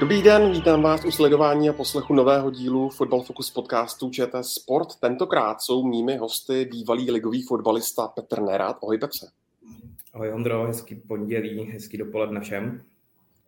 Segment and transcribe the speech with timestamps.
[0.00, 4.88] Dobrý den, vítám vás u sledování a poslechu nového dílu Football Focus podcastu ČT Sport.
[5.00, 8.76] Tentokrát jsou mými hosty bývalý ligový fotbalista Petr Nerad.
[8.82, 9.26] Ahoj Petře.
[10.14, 12.82] Ahoj Ondro, hezký pondělí, hezký dopoledne všem.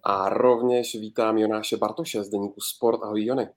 [0.03, 3.03] A rovněž vítám Jonáše Bartoše z Deníku Sport.
[3.03, 3.49] Ahoj Jony.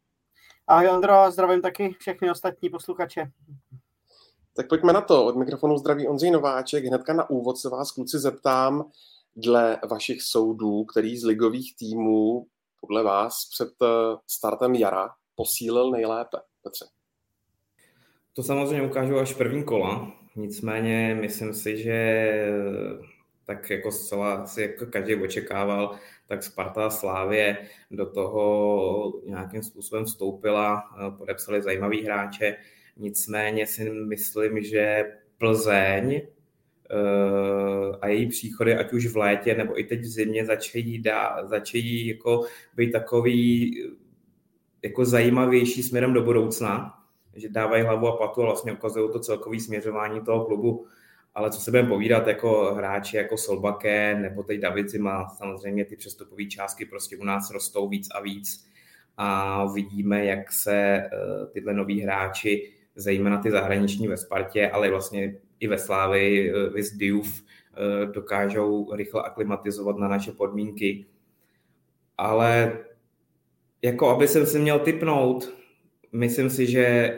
[0.68, 3.32] Ahoj Ondro, zdravím taky všechny ostatní posluchače.
[4.56, 5.26] Tak pojďme na to.
[5.26, 6.86] Od mikrofonu zdraví Ondřej Nováček.
[6.86, 8.86] Hnedka na úvod se vás kluci zeptám,
[9.36, 12.46] dle vašich soudů, který z ligových týmů
[12.82, 13.88] podle vás před eh,
[14.28, 16.86] startem jara posílil nejlépe, Petře?
[18.34, 22.30] To samozřejmě ukážu až první kola, nicméně myslím si, že
[23.46, 25.96] tak jako zcela si jako každý očekával,
[26.28, 27.58] tak Sparta a Slávě
[27.92, 32.56] do toho nějakým způsobem vstoupila, eh, podepsali zajímavý hráče,
[32.98, 35.04] nicméně si myslím, že
[35.38, 36.39] Plzeň Eh,
[38.02, 42.08] a její příchody, ať už v létě nebo i teď v zimě, začají, dá, začají
[42.08, 42.46] jako
[42.76, 43.74] být takový
[44.84, 46.94] jako zajímavější směrem do budoucna,
[47.36, 50.86] že dávají hlavu a patu a vlastně ukazují to celkový směřování toho klubu.
[51.36, 55.96] Ale co se budeme povídat, jako hráči jako Solbake nebo teď David Zima, samozřejmě ty
[55.96, 58.70] přestupové částky prostě u nás rostou víc a víc
[59.18, 61.10] a vidíme, jak se eh,
[61.54, 66.92] tyhle noví hráči, zejména ty zahraniční ve Spartě, ale vlastně i ve Slávy, eh, vys
[66.92, 71.06] Diouf, eh, dokážou rychle aklimatizovat na naše podmínky.
[72.18, 72.80] Ale
[73.82, 75.54] jako aby jsem si měl typnout,
[76.12, 77.16] myslím si, že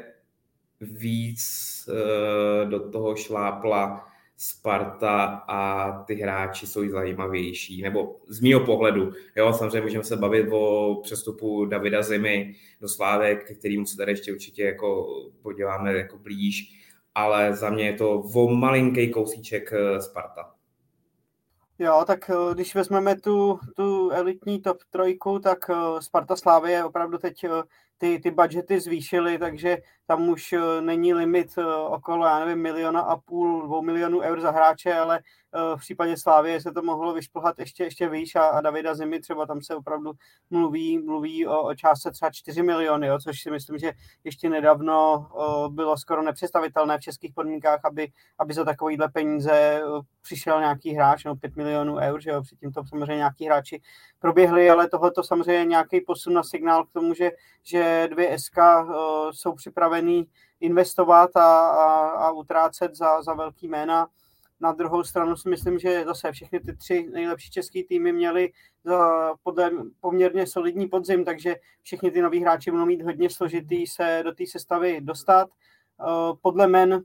[0.81, 1.42] víc
[1.89, 9.14] eh, do toho šlápla Sparta a ty hráči jsou zajímavější, nebo z mýho pohledu.
[9.36, 14.33] Jo, samozřejmě můžeme se bavit o přestupu Davida Zimy do Slávek, kterýmu se tady ještě
[14.33, 15.08] určitě jako
[15.42, 16.80] podíváme jako blíž
[17.16, 20.54] ale za mě je to o malinký kousíček eh, Sparta.
[21.80, 27.17] Jo, tak eh, když vezmeme tu, tu elitní top trojku, tak eh, Sparta Slávě opravdu
[27.17, 27.45] teď
[28.02, 31.56] ty, ty budgety zvýšily, takže tam už není limit
[31.88, 35.20] okolo, já nevím, miliona a půl, dvou milionů eur za hráče, ale
[35.76, 39.45] v případě Slávie se to mohlo vyšplhat ještě, ještě výš a, a Davida Zimy třeba
[39.45, 40.12] tam se opravdu
[40.50, 43.92] mluví, mluví o, o částce třeba 4 miliony, jo, což si myslím, že
[44.23, 45.28] ještě nedávno
[45.70, 49.82] bylo skoro nepředstavitelné v českých podmínkách, aby, aby za takovýhle peníze
[50.22, 53.82] přišel nějaký hráč, no 5 milionů eur, že jo, předtím to samozřejmě nějaký hráči
[54.20, 57.32] proběhli, ale tohle to samozřejmě nějaký posun na signál k tomu, že,
[57.64, 60.27] že dvě SK o, jsou připravený
[60.59, 64.07] investovat a, a, a utrácet za, za velký jména
[64.61, 68.52] na druhou stranu si myslím, že zase všechny ty tři nejlepší české týmy měly
[69.43, 74.31] podle poměrně solidní podzim, takže všichni ty noví hráči budou mít hodně složitý se do
[74.31, 75.49] té sestavy dostat.
[75.49, 76.99] Eh, podle men, eh,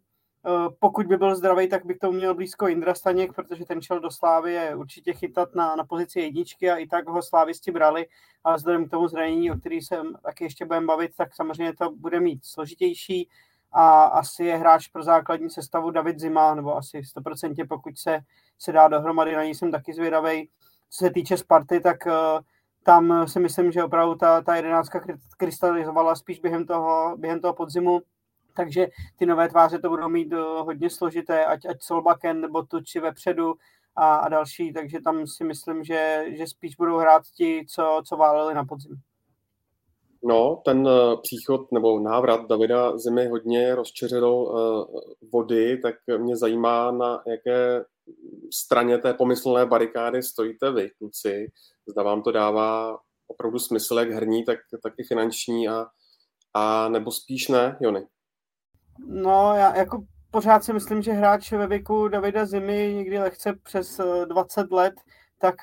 [0.79, 4.11] pokud by byl zdravý, tak by to měl blízko Indra Staněk, protože ten šel do
[4.11, 8.07] Slávy je určitě chytat na, na pozici jedničky a i tak ho Slávisti brali,
[8.45, 11.91] ale vzhledem k tomu zranění, o který se taky ještě budeme bavit, tak samozřejmě to
[11.91, 13.29] bude mít složitější.
[13.73, 18.21] A asi je hráč pro základní sestavu David Zima, nebo asi 100% pokud se,
[18.59, 20.49] se dá dohromady, na něj jsem taky zvědavý.
[20.91, 22.13] Co se týče Sparty, tak uh,
[22.83, 25.01] tam si myslím, že opravdu ta, ta jedenáctka
[25.37, 28.01] krystalizovala spíš během toho, během toho podzimu,
[28.56, 28.87] takže
[29.17, 33.55] ty nové tváře to budou mít uh, hodně složité, ať, ať Solbaken nebo Tuči vepředu
[33.97, 38.16] a, a další, takže tam si myslím, že, že spíš budou hrát ti, co, co
[38.16, 38.97] váleli na podzim.
[40.25, 45.00] No, ten uh, příchod nebo návrat Davida Zimy hodně rozčeřil uh,
[45.33, 47.84] vody, tak mě zajímá, na jaké
[48.53, 51.47] straně té pomyslné barikády stojíte vy, kluci.
[51.87, 55.87] Zda vám to dává opravdu smysl, jak herní, tak, tak i finanční a,
[56.55, 58.06] a nebo spíš ne, Jony?
[58.99, 64.01] No, já jako pořád si myslím, že hráč ve věku Davida Zimy někdy lehce přes
[64.25, 64.95] 20 eh, let,
[65.39, 65.54] tak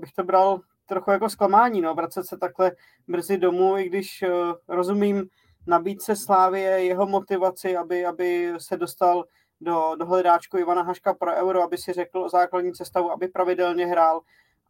[0.00, 0.60] bych to bral
[0.90, 2.72] trochu jako zklamání, no, vracet se takhle
[3.08, 4.28] brzy domů, i když uh,
[4.68, 5.28] rozumím
[5.66, 9.24] nabídce Slávě, jeho motivaci, aby, aby se dostal
[9.60, 13.86] do, do hledáčku Ivana Haška pro euro, aby si řekl o základní cestavu, aby pravidelně
[13.86, 14.20] hrál,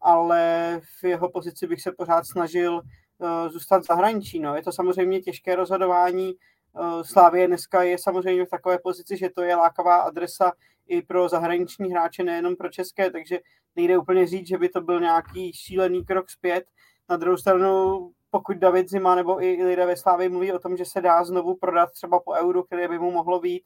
[0.00, 4.40] ale v jeho pozici bych se pořád snažil uh, zůstat zahraničí.
[4.40, 4.56] No.
[4.56, 6.32] Je to samozřejmě těžké rozhodování.
[6.72, 10.52] Uh, Slávě dneska je samozřejmě v takové pozici, že to je lákavá adresa
[10.88, 13.40] i pro zahraniční hráče, nejenom pro české, takže
[13.76, 16.64] nejde úplně říct, že by to byl nějaký šílený krok zpět.
[17.08, 20.84] Na druhou stranu pokud David Zima nebo i lidé ve Slávě mluví o tom, že
[20.84, 23.62] se dá znovu prodat třeba po euru, které by mu mohlo být,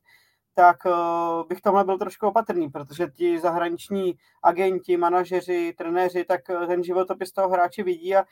[0.55, 6.67] tak uh, bych tomhle byl trošku opatrný, protože ti zahraniční agenti, manažeři, trenéři, tak uh,
[6.67, 8.25] ten životopis toho hráče vidí a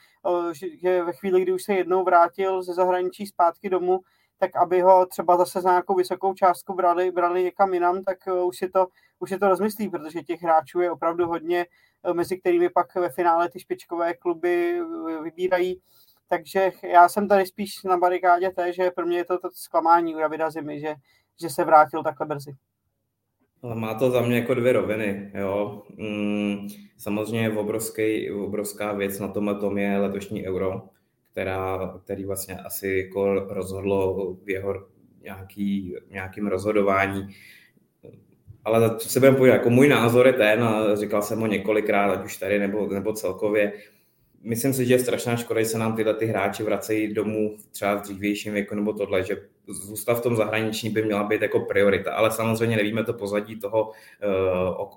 [0.80, 4.00] že ve chvíli, kdy už se jednou vrátil ze zahraničí zpátky domů,
[4.42, 8.48] tak aby ho třeba zase za nějakou vysokou částku brali, brali někam jinam, tak uh,
[8.48, 8.86] už, si to,
[9.18, 11.66] už si to rozmyslí, protože těch hráčů je opravdu hodně,
[12.02, 14.80] uh, mezi kterými pak ve finále ty špičkové kluby
[15.22, 15.80] vybírají.
[16.28, 20.14] Takže já jsem tady spíš na barikádě té, že pro mě je to, to zklamání
[20.14, 20.94] u Davida Zimy, že
[21.40, 22.54] že se vrátil takhle brzy.
[23.62, 25.32] Ale má to za mě jako dvě roviny.
[25.34, 25.82] Jo.
[25.96, 26.68] Mm,
[26.98, 30.82] samozřejmě obrovský, obrovská věc na tomhle tom je letošní euro,
[31.32, 34.86] která, který vlastně asi jako rozhodlo v jeho
[35.22, 37.28] nějaký, nějakým rozhodování.
[38.64, 42.12] Ale co se budeme povídat, jako můj názor je ten, a říkal jsem ho několikrát,
[42.12, 43.72] ať už tady nebo, nebo celkově,
[44.42, 47.94] myslím si, že je strašná škoda, že se nám tyhle ty hráči vracejí domů třeba
[47.94, 49.36] v dřívějším věku nebo tohle, že
[49.66, 53.90] zůstav v tom zahraniční by měla být jako priorita, ale samozřejmě nevíme to pozadí toho,
[54.22, 54.26] eh,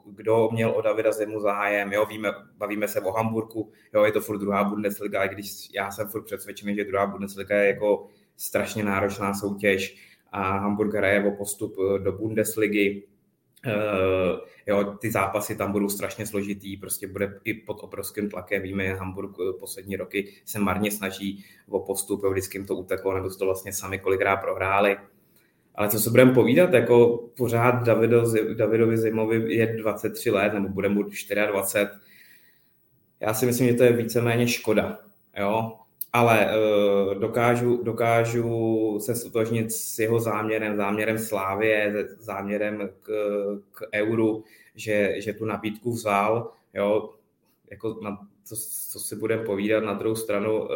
[0.06, 4.21] kdo měl o Davida Zimu zájem, jo, víme, bavíme se o Hamburgu, jo, je to
[4.21, 8.07] furt druhá Bundesliga, i když já jsem furt přesvědčený, že druhá Bundesliga je jako
[8.38, 9.97] strašně náročná soutěž
[10.31, 13.03] a Hamburg hraje o postup eh, do Bundesligy,
[13.65, 18.62] Uh, jo, ty zápasy tam budou strašně složitý, prostě bude i pod obrovským tlakem.
[18.62, 23.15] Víme, Hamburg eh, poslední roky se marně snaží o postup, jo, vždycky jim to uteklo,
[23.15, 24.97] nebo to vlastně sami kolikrát prohráli.
[25.75, 28.23] Ale co se budeme povídat, jako pořád Davido,
[28.53, 31.41] Davidovi Zimovi je 23 let, nebo bude mu 24.
[33.19, 35.00] Já si myslím, že to je víceméně škoda.
[35.39, 35.73] Jo?
[36.15, 43.09] Ale uh, dokážu, dokážu se stotožnit s jeho záměrem, záměrem Slávě, záměrem k,
[43.71, 44.44] k euru,
[44.75, 47.09] že, že tu nabídku vzal, jo,
[47.71, 48.56] jako na, co,
[48.91, 50.69] co si budeme povídat na druhou stranu, uh,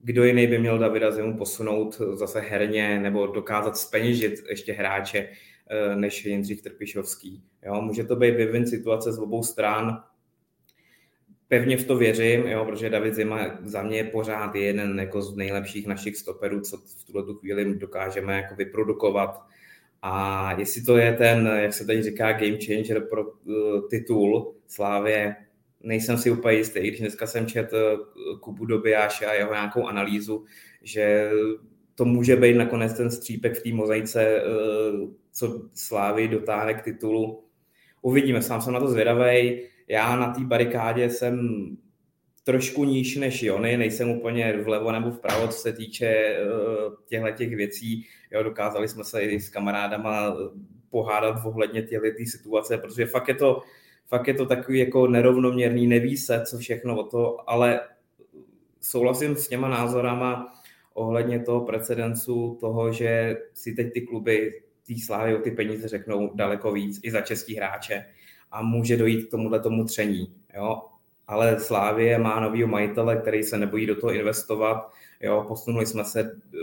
[0.00, 6.00] kdo jiný by měl Davida Zimu posunout zase herně nebo dokázat speněžit ještě hráče, uh,
[6.00, 7.42] než Jindřich Trpišovský.
[7.62, 10.02] Jo, může to být win situace z obou stran,
[11.48, 15.36] pevně v to věřím, jo, protože David Zima za mě je pořád jeden jako z
[15.36, 19.42] nejlepších našich stoperů, co v tuto chvíli dokážeme jako vyprodukovat.
[20.02, 25.36] A jestli to je ten, jak se tady říká, game changer pro uh, titul Slávě,
[25.82, 30.44] nejsem si úplně jistý, když dneska jsem četl uh, Kubu Dobijáše a jeho nějakou analýzu,
[30.82, 31.30] že
[31.94, 37.44] to může být nakonec ten střípek v té mozaice, uh, co Slávy dotáhne k titulu.
[38.02, 41.66] Uvidíme, sám jsem na to zvědavý já na té barikádě jsem
[42.44, 47.56] trošku níž než Jony, nejsem úplně vlevo nebo vpravo, co se týče uh, těchto těch
[47.56, 48.06] věcí.
[48.30, 50.36] Jo, dokázali jsme se i s kamarádama
[50.90, 53.62] pohádat ohledně těchto situace, protože fakt je to,
[54.06, 57.80] fakt je to takový jako nerovnoměrný, neví se, co všechno o to, ale
[58.80, 60.52] souhlasím s těma názorama
[60.94, 66.34] ohledně toho precedencu, toho, že si teď ty kluby té slávy o ty peníze řeknou
[66.34, 68.04] daleko víc i za český hráče
[68.50, 70.32] a může dojít k tomuhle tomu tření.
[70.56, 70.82] Jo?
[71.26, 74.90] Ale Slávie má novýho majitele, který se nebojí do toho investovat.
[75.20, 75.44] Jo?
[75.48, 76.58] Posunuli jsme se eh,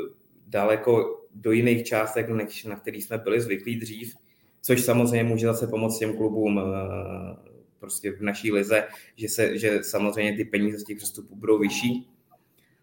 [0.47, 4.15] daleko do jiných částek, než na který jsme byli zvyklí dřív,
[4.61, 9.83] což samozřejmě může zase pomoct těm klubům eh, prostě v naší lize, že, se, že
[9.83, 12.09] samozřejmě ty peníze z těch přestupů budou vyšší.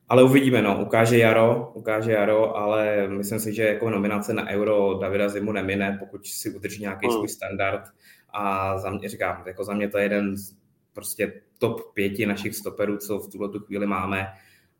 [0.08, 4.98] Ale uvidíme, no, ukáže jaro, ukáže jaro, ale myslím si, že jako nominace na Euro
[5.00, 7.16] Davida Zimu nemine, pokud si udrží nějaký hmm.
[7.16, 7.82] svůj standard
[8.32, 10.56] a za mě, říkám, jako za mě to je jeden z
[10.92, 14.26] prostě top pěti našich stoperů, co v tuhle chvíli máme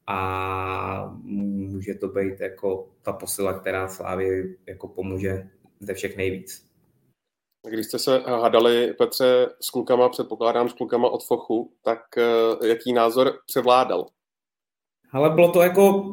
[0.07, 5.49] a může to být jako ta posila, která Slávě jako pomůže
[5.81, 6.73] ze všech nejvíc.
[7.69, 12.93] Když jste se hádali, Petře, s klukama, předpokládám s klukama od Fochu, tak eh, jaký
[12.93, 14.07] názor převládal?
[15.13, 16.05] Ale bylo to jako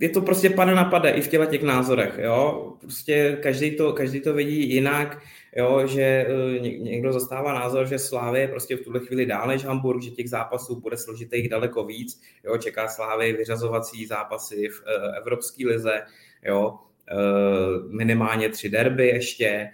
[0.00, 2.72] je to prostě pane na pade i v těle těch názorech, jo.
[2.80, 5.22] Prostě každý to, každý to vidí jinak,
[5.56, 9.64] jo, že eh, někdo zastává názor, že Slávy je prostě v tuhle chvíli dál než
[9.64, 15.16] Hamburg, že těch zápasů bude složitých daleko víc, jo, čeká Slávy vyřazovací zápasy v uh,
[15.16, 16.02] Evropské lize,
[16.44, 16.78] jo,
[17.12, 19.70] uh, minimálně tři derby ještě,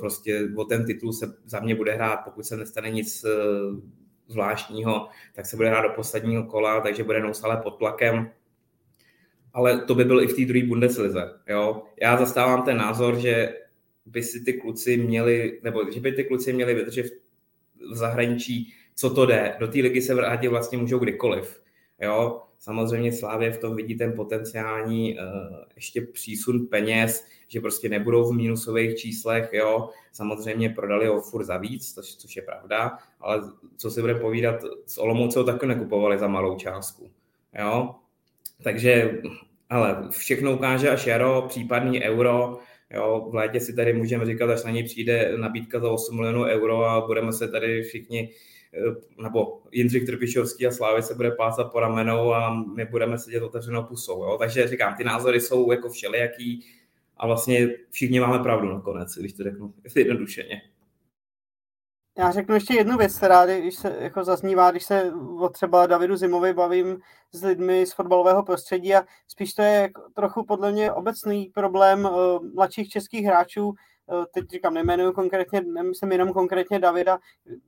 [0.00, 3.24] prostě o ten titul se za mě bude hrát, pokud se nestane nic
[4.28, 8.30] zvláštního, tak se bude hrát do posledního kola, takže bude neustále pod tlakem
[9.56, 11.32] ale to by byl i v té druhé Bundeslize.
[11.48, 11.82] Jo?
[12.02, 13.54] Já zastávám ten názor, že
[14.06, 17.06] by si ty kluci měli, nebo že by ty kluci měli vydržet
[17.92, 19.56] v zahraničí, co to jde.
[19.60, 21.60] Do té ligy se vrátit vlastně můžou kdykoliv.
[22.02, 22.42] Jo?
[22.58, 25.20] Samozřejmě Slávě v tom vidí ten potenciální uh,
[25.74, 29.90] ještě přísun peněz, že prostě nebudou v minusových číslech, jo.
[30.12, 33.42] Samozřejmě prodali ho furt za víc, což, což je pravda, ale
[33.76, 37.10] co si budeme povídat, s Olomoucou taky nekupovali za malou částku.
[37.58, 37.94] jo.
[38.62, 39.22] Takže,
[39.70, 42.58] ale všechno ukáže až jaro, případný euro,
[42.90, 43.28] jo.
[43.30, 46.84] V létě si tady můžeme říkat, až na něj přijde nabídka za 8 milionů euro
[46.84, 48.30] a budeme se tady všichni
[48.74, 53.42] eh, nebo Jindřich Trpišovský a Slávy se bude plácat po ramenou a my budeme sedět
[53.42, 54.24] otevřenou pusou.
[54.24, 54.36] Jo?
[54.38, 56.64] Takže říkám, ty názory jsou jako všelijaký
[57.16, 60.62] a vlastně všichni máme pravdu nakonec, když to řeknu jednodušeně.
[62.18, 66.16] Já řeknu ještě jednu věc, která když se jako zaznívá, když se o třeba Davidu
[66.16, 67.00] Zimovi bavím
[67.32, 72.44] s lidmi z fotbalového prostředí a spíš to je trochu podle mě obecný problém uh,
[72.54, 73.74] mladších českých hráčů, uh,
[74.34, 77.18] teď říkám, nejmenuju konkrétně, nemyslím jenom konkrétně Davida,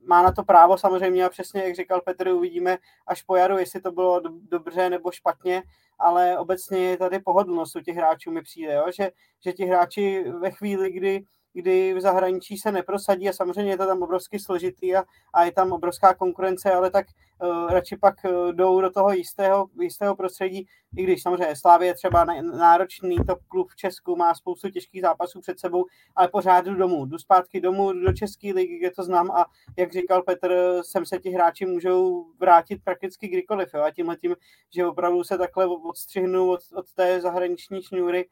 [0.03, 2.77] má na to právo samozřejmě a přesně, jak říkal Petr, uvidíme
[3.07, 5.63] až po jaru, jestli to bylo do, dobře nebo špatně,
[5.99, 8.85] ale obecně je tady pohodlnost u těch hráčů mi přijde, jo?
[8.95, 9.11] Že,
[9.43, 13.85] že ti hráči ve chvíli, kdy kdy v zahraničí se neprosadí a samozřejmě je to
[13.85, 15.03] tam obrovsky složitý a,
[15.33, 17.05] a je tam obrovská konkurence, ale tak
[17.41, 21.93] uh, radši pak uh, jdou do toho jistého, jistého prostředí, i když samozřejmě Slávě je
[21.93, 26.75] třeba náročný top klub v Česku, má spoustu těžkých zápasů před sebou, ale pořád jdu
[26.75, 29.45] domů, jdu zpátky domů do České ligy, kde to znám a
[29.77, 33.81] jak říkal Petr, sem se ti hráči můžou vrátit prakticky kdykoliv jo?
[33.81, 34.35] a tímhle tím,
[34.75, 38.25] že opravdu se takhle odstřihnu od, od té zahraniční šňůry,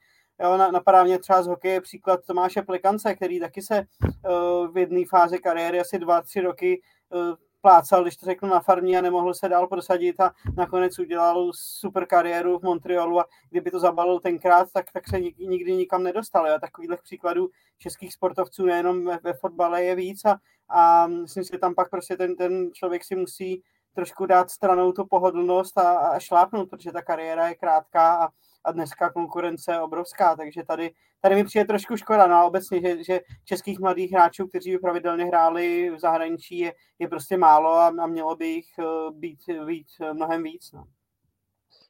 [0.44, 5.02] Jo, napadá mě třeba z hokeje příklad Tomáše Plikance, který taky se uh, v jedné
[5.10, 9.34] fázi kariéry asi dva, tři roky uh, plácal, když to řeknu, na farmě a nemohl
[9.34, 14.68] se dál prosadit a nakonec udělal super kariéru v Montrealu a kdyby to zabalil tenkrát,
[14.74, 16.48] tak, tak se nikdy nikam nedostal.
[16.48, 16.58] Jo.
[16.62, 20.38] Takových příkladů českých sportovců nejenom ve, ve fotbale je víc a,
[20.70, 23.64] a myslím si, že tam pak prostě ten, ten člověk si musí
[23.94, 28.30] trošku dát stranou tu pohodlnost a, a šlápnout, protože ta kariéra je krátká a,
[28.68, 33.04] a dneska konkurence je obrovská, takže tady, tady mi přijde trošku škoda, no obecně, že,
[33.04, 37.88] že českých mladých hráčů, kteří by pravidelně hráli v zahraničí, je, je prostě málo a,
[37.88, 40.72] a mělo by jich eh, být, být mnohem víc.
[40.72, 40.84] No.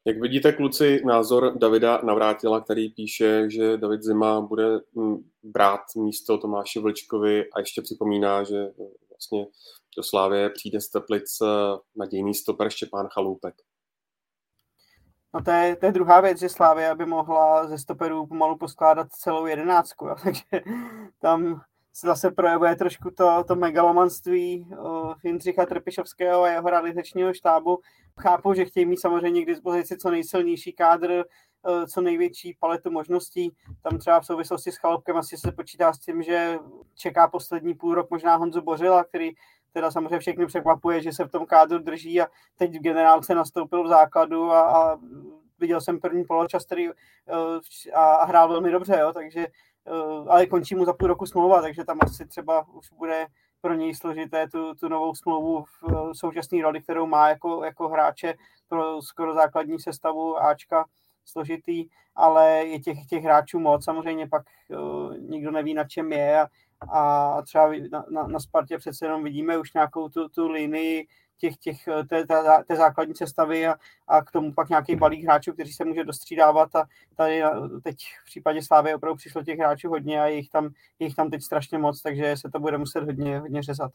[0.05, 6.37] Jak vidíte, kluci, názor Davida Navrátila, který píše, že David Zima bude hm, brát místo
[6.37, 9.47] Tomáše Vlčkovi a ještě připomíná, že eh, vlastně
[9.97, 11.45] do Slávě přijde z Teplic eh,
[11.95, 13.55] nadějný stoper Štěpán Chaloupek.
[15.33, 19.11] No to je, to je druhá věc, že Slávia by mohla ze stoperů pomalu poskládat
[19.11, 20.15] celou jedenáctku, jo.
[20.23, 20.43] takže
[21.19, 21.61] tam
[21.93, 27.79] se zase projevuje trošku to, to megalomanství uh, Jindřicha Trpišovského a jeho realizačního štábu.
[28.19, 33.55] Chápu, že chtějí mít samozřejmě k dispozici co nejsilnější kádr, uh, co největší paletu možností.
[33.83, 36.59] Tam třeba v souvislosti s Chalupkem asi se počítá s tím, že
[36.95, 39.31] čeká poslední půl rok možná Honzu Bořila, který
[39.77, 43.83] teda samozřejmě všechny překvapuje, že se v tom kádru drží a teď v generálce nastoupil
[43.83, 44.97] v základu a, a
[45.59, 46.95] viděl jsem první poločas, který uh,
[47.93, 49.47] a, a hrál velmi dobře, jo, takže
[49.85, 53.25] uh, ale končí mu za půl roku smlouva, takže tam asi třeba už bude
[53.61, 57.89] pro něj složité tu, tu novou smlouvu v uh, současné roli, kterou má jako, jako
[57.89, 58.33] hráče
[58.67, 60.85] pro skoro základní sestavu Ačka
[61.25, 66.41] složitý, ale je těch, těch hráčů moc, samozřejmě pak uh, nikdo neví, na čem je
[66.41, 66.47] a,
[66.93, 71.07] a třeba na, na, na Spartě přece jenom vidíme už nějakou tu, tu linii
[71.37, 71.77] těch, těch,
[72.09, 73.75] té, té, té základní sestavy a,
[74.07, 77.41] a k tomu pak nějaký balík hráčů, kteří se může dostřídávat a tady
[77.83, 80.69] teď v případě Slávy opravdu přišlo těch hráčů hodně a jich tam,
[80.99, 83.91] jich tam teď strašně moc, takže se to bude muset hodně, hodně řezat.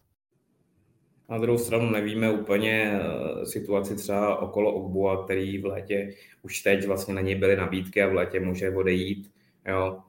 [1.29, 6.87] Na druhou stranu nevíme úplně eh, situaci třeba okolo Ogbua, který v létě už teď
[6.87, 9.31] vlastně na něj byly nabídky a v létě může odejít.
[9.67, 10.03] Jo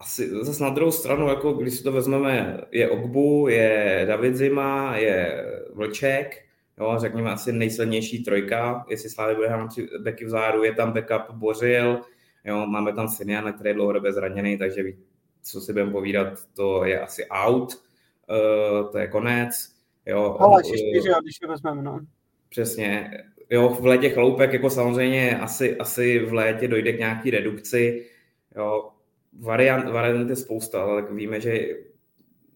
[0.00, 4.96] asi zase na druhou stranu, jako když si to vezmeme, je Ogbu, je David Zima,
[4.96, 6.44] je Vlček,
[6.78, 11.34] jo, řekněme asi nejsilnější trojka, jestli Slávy bude hrát tři beky vzadu, je tam backup
[11.36, 12.00] Bořil,
[12.44, 14.82] jo, máme tam Siniana, který je dlouhodobě zraněný, takže
[15.42, 17.74] co si budeme povídat, to je asi out,
[18.30, 19.50] uh, to je konec.
[20.06, 22.00] Jo, Ale ještě, že když to vezmeme, no.
[22.48, 23.10] Přesně.
[23.50, 28.06] Jo, v létě chloupek, jako samozřejmě asi, asi v létě dojde k nějaký redukci,
[28.56, 28.90] jo,
[29.38, 31.68] variant, variant je spousta, ale tak víme, že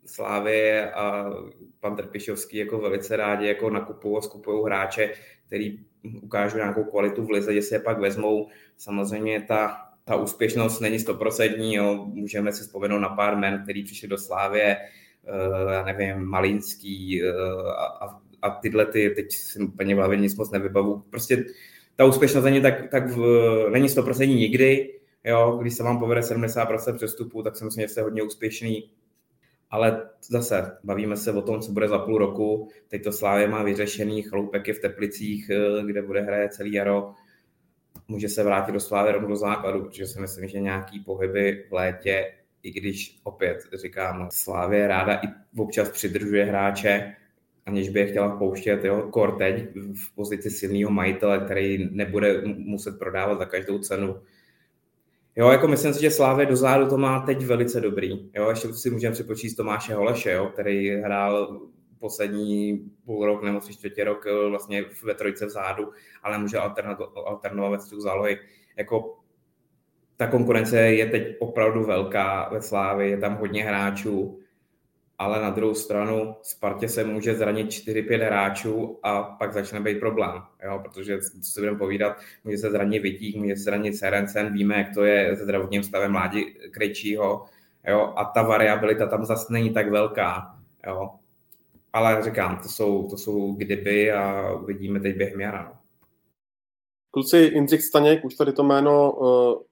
[0.07, 1.33] Slávě a
[1.81, 5.13] pan Trpišovský jako velice rádi jako nakupují a skupují hráče,
[5.47, 5.79] který
[6.23, 8.49] ukážou nějakou kvalitu v lize, že se je pak vezmou.
[8.79, 14.19] Samozřejmě ta, ta úspěšnost není stoprocentní, můžeme si vzpomenout na pár men, který přišli do
[14.19, 14.77] Slávě,
[15.67, 20.37] uh, já nevím, Malinský uh, a, a tyhle ty, teď si úplně v hlavě nic
[20.37, 21.03] moc nevybavu.
[21.11, 21.45] Prostě
[21.97, 23.19] ta úspěšnost není tak, tak v,
[23.73, 28.03] není stoprocentní nikdy, Jo, když se vám povede 70% přestupů, tak si myslím, že jste
[28.03, 28.91] hodně úspěšný.
[29.71, 32.69] Ale zase bavíme se o tom, co bude za půl roku.
[32.89, 37.13] Teď to Slávě má vyřešený, chloupek je v Teplicích, eh, kde bude hraje celý jaro.
[38.09, 41.73] Může se vrátit do Slávy rovnou do základu, protože si myslím, že nějaký pohyby v
[41.73, 47.15] létě, i když opět říkám, Slávě ráda i občas přidržuje hráče,
[47.67, 52.99] aniž by je chtěla pouštět, jo, kor teď v pozici silného majitele, který nebude muset
[52.99, 54.17] prodávat za každou cenu.
[55.37, 58.31] Jo, jako myslím si, že Slávě dozadu to má teď velice dobrý.
[58.35, 61.61] Jo, ještě si můžeme připočíst Tomáše Holeše, jo, který hrál
[61.99, 66.59] poslední půl rok nebo tři čtvrtě rok eh, vlastně ve trojce vzadu, ale může
[67.27, 68.39] alternovat ve střihu zálohy.
[68.77, 69.19] Jako
[70.17, 74.41] ta konkurence je teď opravdu velká ve Slávě, je tam hodně hráčů,
[75.19, 80.43] ale na druhou stranu Spartě se může zranit 4-5 hráčů a pak začne být problém,
[80.65, 80.81] jo?
[80.85, 84.95] protože co si budeme povídat, může se zranit Vitík, může se zranit Serencen, víme, jak
[84.95, 87.45] to je se zdravotním stavem mládí Krejčího,
[87.89, 88.13] jo?
[88.17, 90.57] a ta variabilita tam zase není tak velká.
[90.87, 91.11] Jo?
[91.93, 95.65] Ale říkám, to jsou, to jsou kdyby a uvidíme teď během jara.
[95.65, 95.79] No.
[97.11, 99.63] Kluci, Jindřich Staněk, už tady to jméno uh,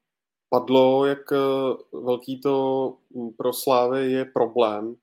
[0.49, 2.97] padlo, jak uh, velký to
[3.37, 4.97] pro Slávy je problém.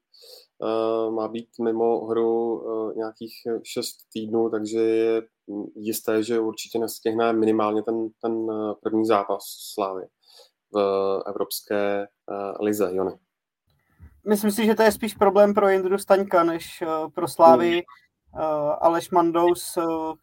[0.62, 5.22] Uh, má být mimo hru uh, nějakých šest týdnů, takže je
[5.76, 8.48] jisté, že určitě nestihne minimálně ten, ten
[8.84, 10.04] první zápas Slávy
[10.74, 10.80] v
[11.26, 12.08] Evropské
[12.60, 12.90] lize.
[12.94, 13.12] Jony
[14.28, 17.76] myslím si, že to je spíš problém pro Jindru Staňka, než pro Slávy.
[17.76, 17.82] Mm.
[18.34, 19.78] Uh, Aleš Mandous,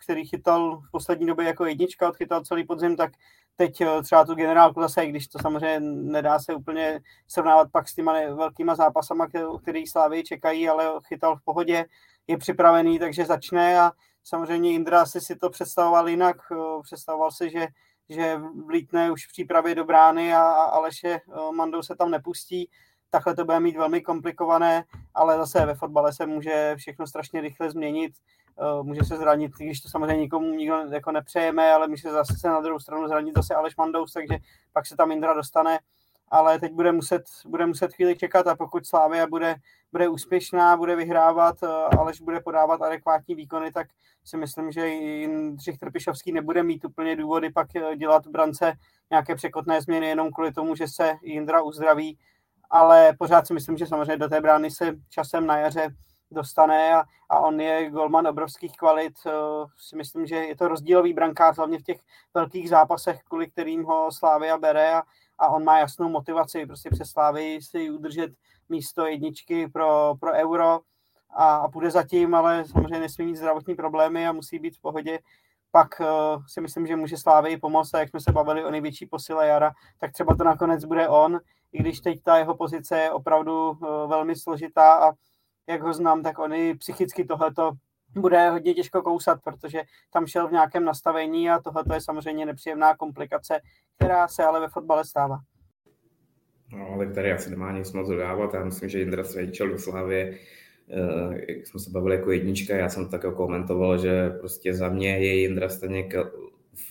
[0.04, 3.12] který chytal v poslední době jako jednička, odchytal celý podzim, tak
[3.56, 7.94] teď uh, třeba tu generálku zase, když to samozřejmě nedá se úplně srovnávat pak s
[7.94, 9.26] těma velkýma zápasama,
[9.62, 11.84] který Slávy čekají, ale chytal v pohodě,
[12.26, 13.92] je připravený, takže začne a
[14.25, 17.66] samozřejmě Indra asi si to představoval jinak, uh, představoval si, že
[18.08, 21.20] že vlítne už v přípravě do brány a, a Aleše
[21.52, 22.70] Mandou se tam nepustí
[23.10, 24.84] takhle to bude mít velmi komplikované,
[25.14, 28.12] ale zase ve fotbale se může všechno strašně rychle změnit,
[28.58, 32.48] eh, může se zranit, když to samozřejmě nikomu nikdo jako nepřejeme, ale může zase se
[32.48, 34.38] na druhou stranu zranit zase Aleš Mandous, takže
[34.72, 35.78] pak se tam Indra dostane,
[36.28, 39.54] ale teď bude muset, bude muset chvíli čekat a pokud Slávia bude,
[39.92, 41.66] bude úspěšná, bude vyhrávat, eh,
[41.98, 43.86] Aleš bude podávat adekvátní výkony, tak
[44.25, 48.72] si myslím, že Jindřich Trpišovský nebude mít úplně důvody pak eh, dělat v brance
[49.10, 52.18] nějaké překotné změny jenom kvůli tomu, že se Jindra uzdraví
[52.70, 55.95] ale pořád si myslím, že samozřejmě do té brány se časem na jaře
[56.30, 59.12] dostane a, a on je golman obrovských kvalit.
[59.26, 59.32] Uh,
[59.78, 62.00] si myslím, že je to rozdílový brankář, hlavně v těch
[62.34, 65.02] velkých zápasech, kvůli kterým ho Slávia bere a,
[65.38, 68.30] a on má jasnou motivaci prostě přes Slávy si udržet
[68.69, 70.80] místo jedničky pro, pro euro
[71.30, 75.19] a, a půjde zatím, ale samozřejmě nesmí mít zdravotní problémy a musí být v pohodě
[75.70, 76.06] pak uh,
[76.46, 79.72] si myslím, že může Slávy pomoct a jak jsme se bavili o největší posile jara,
[80.00, 81.40] tak třeba to nakonec bude on,
[81.72, 85.12] i když teď ta jeho pozice je opravdu uh, velmi složitá a
[85.68, 87.72] jak ho znám, tak on i psychicky tohleto
[88.14, 92.96] bude hodně těžko kousat, protože tam šel v nějakém nastavení a tohle je samozřejmě nepříjemná
[92.96, 93.60] komplikace,
[93.96, 95.38] která se ale ve fotbale stává.
[96.72, 98.54] No, ale tady asi nemá nic moc dodávat.
[98.54, 100.38] Já myslím, že Jindra Svejčel do Slávě
[101.49, 105.18] jak jsme se bavili jako jednička, já jsem tak jako komentoval, že prostě za mě
[105.18, 106.14] je Jindra Staněk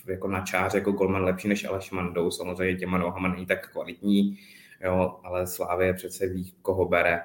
[0.06, 4.38] jako na čáře jako golman lepší než Aleš Mandou, samozřejmě těma nohama není tak kvalitní,
[4.84, 7.20] jo, ale Slávě přece ví, koho bere.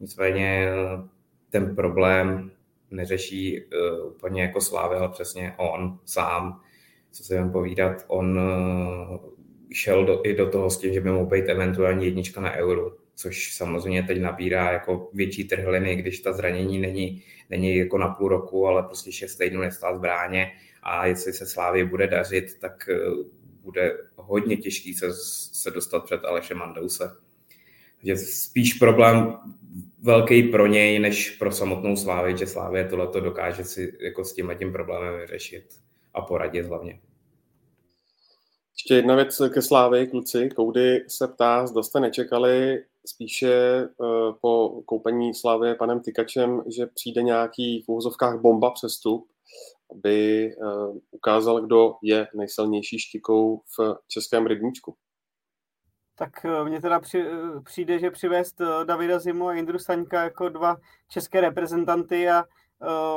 [0.00, 1.08] Nicméně eh,
[1.50, 2.50] ten problém
[2.90, 6.60] neřeší uh, úplně jako Slávě, ale přesně on sám,
[7.10, 9.16] co se jen povídat, on uh,
[9.72, 12.90] šel do, i do toho s tím, že by mohl být eventuálně jednička na euro
[13.14, 18.28] což samozřejmě teď nabírá jako větší trhliny, když ta zranění není, není jako na půl
[18.28, 22.96] roku, ale prostě šest týdnů nestál zbráně a jestli se Slávě bude dařit, tak eh,
[23.62, 25.12] bude hodně těžký se,
[25.52, 27.10] se dostat před Alešem Mandouse.
[27.96, 29.36] Takže spíš problém
[30.02, 34.54] velký pro něj, než pro samotnou Slávy, že Slávě tohleto dokáže si jako s tím
[34.58, 35.64] tím problémem vyřešit
[36.14, 37.00] a poradit hlavně.
[38.74, 40.50] Ještě jedna věc ke Slávy, kluci.
[40.56, 47.22] Koudy se ptá, zda jste nečekali spíše uh, po koupení Slávy panem Tykačem, že přijde
[47.22, 49.28] nějaký v úvozovkách bomba přestup,
[49.90, 54.94] aby uh, ukázal, kdo je nejsilnější štikou v českém rybníčku.
[56.18, 57.24] Tak uh, mně teda při,
[57.64, 60.76] přijde, že přivést Davida Zimu a Jindru Staňka jako dva
[61.08, 62.44] české reprezentanty a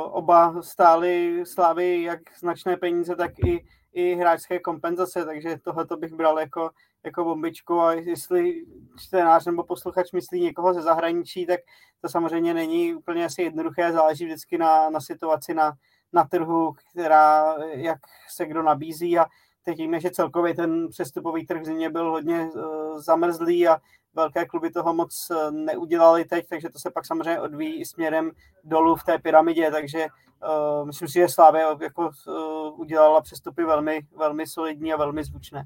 [0.04, 6.38] oba stály Slávy jak značné peníze, tak i i hráčské kompenzace, takže tohle bych bral
[6.38, 6.70] jako,
[7.06, 8.64] jako bombičku a jestli
[8.98, 11.60] čtenář nebo posluchač myslí někoho ze zahraničí, tak
[12.00, 15.72] to samozřejmě není úplně asi jednoduché, záleží vždycky na, na situaci na,
[16.12, 19.26] na trhu, která, jak se kdo nabízí a
[19.64, 23.78] teď víme, že celkově ten přestupový trh v zimě byl hodně uh, zamrzlý a
[24.14, 28.30] velké kluby toho moc uh, neudělali teď, takže to se pak samozřejmě odvíjí i směrem
[28.64, 34.00] dolů v té pyramidě, takže uh, myslím si, že Slávě jako uh, udělala přestupy velmi,
[34.16, 35.64] velmi solidní a velmi zvučné.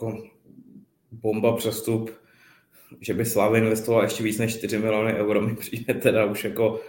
[0.00, 0.22] Jako
[1.12, 2.10] bomba přestup,
[3.00, 6.80] že by Slávě investovala ještě víc než 4 miliony euro, mi přijde teda už jako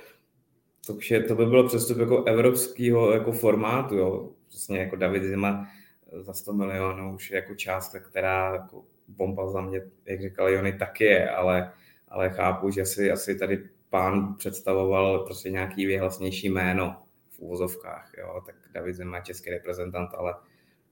[0.87, 4.29] to, je, to by bylo přestup jako evropského jako formátu, jo.
[4.49, 5.67] Přesně jako David Zima
[6.11, 10.73] za 100 milionů už je jako částka, která jako bomba za mě, jak říkal Jony,
[10.73, 11.73] tak je, ale,
[12.07, 16.95] ale chápu, že si asi tady pán představoval prostě nějaký vyhlasnější jméno
[17.29, 20.35] v úvozovkách, jo, tak David Zima je český reprezentant, ale,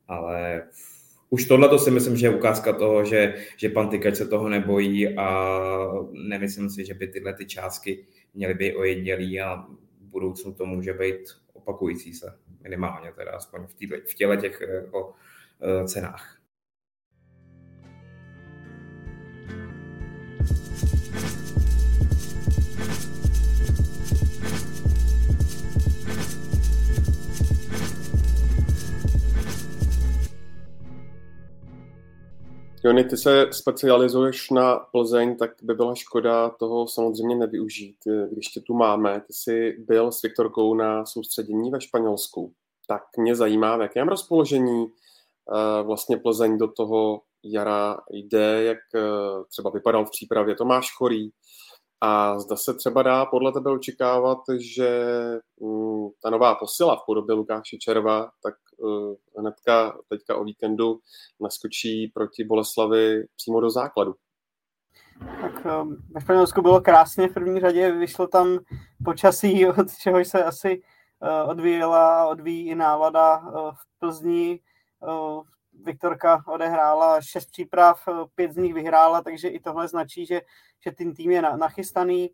[0.08, 0.64] ale
[1.30, 4.50] už tohle to si myslím, že je ukázka toho, že, že pan Tykač se toho
[4.50, 5.58] nebojí a
[6.12, 10.94] nemyslím si, že by tyhle ty částky měly být ojednělý a v budoucnu to může
[10.94, 11.20] být
[11.54, 15.14] opakující se minimálně, teda aspoň v, v těle těch jako,
[15.86, 16.39] cenách.
[32.84, 37.98] Jony, ty se specializuješ na Plzeň, tak by byla škoda toho samozřejmě nevyužít.
[38.32, 42.54] Když tě tu máme, ty jsi byl s Viktorkou na soustředění ve Španělsku,
[42.88, 49.02] tak mě zajímá, v jakém rozpoložení eh, vlastně Plzeň do toho jara jde, jak eh,
[49.50, 51.30] třeba vypadal v přípravě Tomáš Chorý,
[52.02, 55.12] a zda se třeba dá podle tebe očekávat, že
[55.62, 61.00] mm, ta nová posila v podobě Lukáše Červa, tak uh, hnedka teďka o víkendu
[61.40, 64.16] naskočí proti Boleslavi přímo do základu.
[65.42, 68.60] Tak um, ve Španělsku bylo krásně v první řadě, vyšlo tam
[69.06, 70.82] počasí, od čehož se asi
[71.22, 73.38] uh, odvíjela, odvíjí i nálada
[73.72, 74.60] v Plzni.
[75.86, 80.42] Viktorka odehrála šest příprav, pět z nich vyhrála, takže i tohle značí, že,
[80.84, 82.30] že ten tým je nachystaný.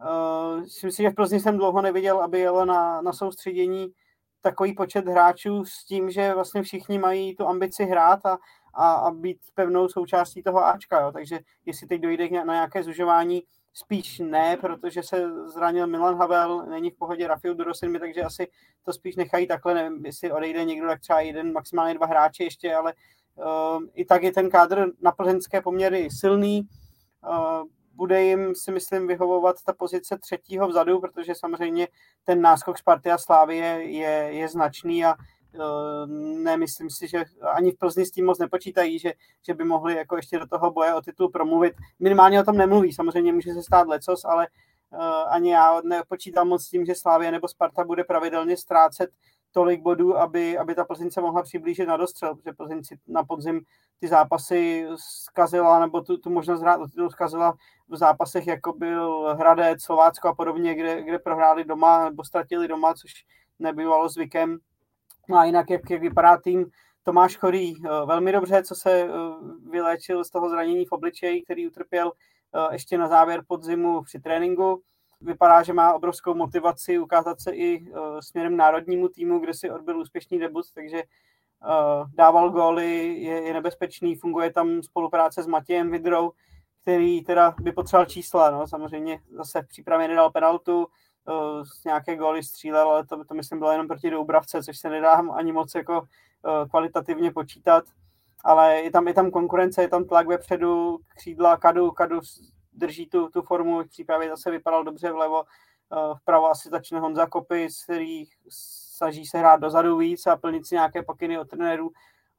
[0.00, 3.92] Uh, myslím si, že v Plzni jsem dlouho neviděl, aby jelo na, na soustředění
[4.40, 8.38] takový počet hráčů s tím, že vlastně všichni mají tu ambici hrát a,
[8.74, 11.00] a, a být pevnou součástí toho Ačka.
[11.00, 11.12] Jo.
[11.12, 13.42] Takže jestli teď dojde na nějaké zužování,
[13.78, 18.48] spíš ne, protože se zranil Milan Havel, není v pohodě Rafiu Durosinmi, takže asi
[18.82, 22.74] to spíš nechají takhle, nevím, jestli odejde někdo, tak třeba jeden, maximálně dva hráči ještě,
[22.74, 22.94] ale
[23.34, 26.68] uh, i tak je ten kádr na plzeňské poměry silný.
[27.28, 31.88] Uh, bude jim, si myslím, vyhovovat ta pozice třetího vzadu, protože samozřejmě
[32.24, 33.82] ten náskok Sparty a Slávy je,
[34.30, 35.14] je, značný a
[36.42, 39.12] nemyslím si, že ani v Plzni s tím moc nepočítají, že,
[39.46, 41.74] že by mohli jako ještě do toho boje o titul promluvit.
[42.00, 44.46] Minimálně o tom nemluví, samozřejmě může se stát lecos, ale
[44.90, 49.10] uh, ani já nepočítám moc s tím, že Slávě nebo Sparta bude pravidelně ztrácet
[49.52, 53.24] tolik bodů, aby, aby ta Plzeň se mohla přiblížit na dostřel, protože Plzeň si na
[53.24, 53.60] podzim
[54.00, 57.54] ty zápasy zkazila, nebo tu, tu možnost hrát titul zkazila
[57.88, 62.94] v zápasech, jako byl Hradec, Slovácko a podobně, kde, kde prohráli doma nebo ztratili doma,
[62.94, 63.12] což
[63.58, 64.58] nebývalo zvykem.
[65.28, 66.70] No a jinak, jak, jak vypadá tým,
[67.06, 69.08] Tomáš Chorý eh, velmi dobře, co se eh,
[69.70, 72.12] vyléčil z toho zranění v obličeji, který utrpěl
[72.54, 74.82] eh, ještě na závěr podzimu při tréninku.
[75.20, 77.86] Vypadá, že má obrovskou motivaci ukázat se i
[78.20, 81.02] směrem národnímu týmu, kde si odbyl úspěšný debut, takže
[82.14, 86.32] dával góly, je, je nebezpečný, funguje tam spolupráce s Matějem Vidrou,
[86.82, 90.86] který teda by potřeboval čísla, no, samozřejmě zase v přípravě nedal penaltu,
[91.28, 95.12] uh, nějaké góly střílel, ale to, to myslím bylo jenom proti Doubravce, což se nedá
[95.12, 97.84] ani moc jako uh, kvalitativně počítat,
[98.44, 102.20] ale je tam, je tam konkurence, je tam tlak vepředu, křídla, kadu, kadu
[102.76, 107.26] drží tu, tu formu, v přípravě zase vypadal dobře vlevo, eh, vpravo asi začne Honza
[107.26, 111.90] Kopis, který snaží se hrát dozadu víc a plnit si nějaké pokyny od trenérů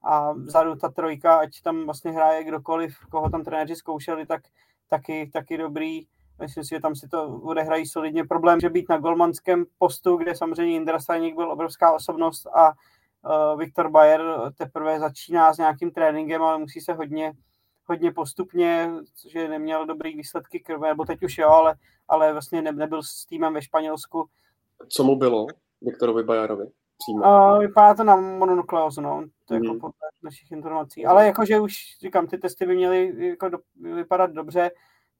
[0.02, 4.42] a vzadu ta trojka, ať tam vlastně hraje kdokoliv, koho tam trenéři zkoušeli, tak
[4.90, 6.06] taky, taky dobrý.
[6.42, 8.26] Myslím si, že tam si to odehrají solidně.
[8.26, 13.60] Problém, že být na golmanském postu, kde samozřejmě Indra Stajník byl obrovská osobnost a uh,
[13.60, 14.22] Viktor Bayer
[14.58, 17.34] teprve začíná s nějakým tréninkem, ale musí se hodně
[17.88, 18.92] hodně postupně,
[19.32, 21.76] že neměl dobrý výsledky krve, nebo teď už jo, ale,
[22.08, 24.26] ale vlastně ne, nebyl s týmem ve Španělsku.
[24.90, 25.46] Co mu bylo,
[25.82, 26.66] Viktorovi Bajarovi?
[26.98, 27.24] Přímo.
[27.24, 29.64] Uh, vypadá to na mononukleózu, no, to je mm.
[29.64, 29.82] jako mhm.
[29.82, 31.06] podle našich informací.
[31.06, 34.72] Ale jakože už, říkám, ty testy by měly jako do, vypadat dobře,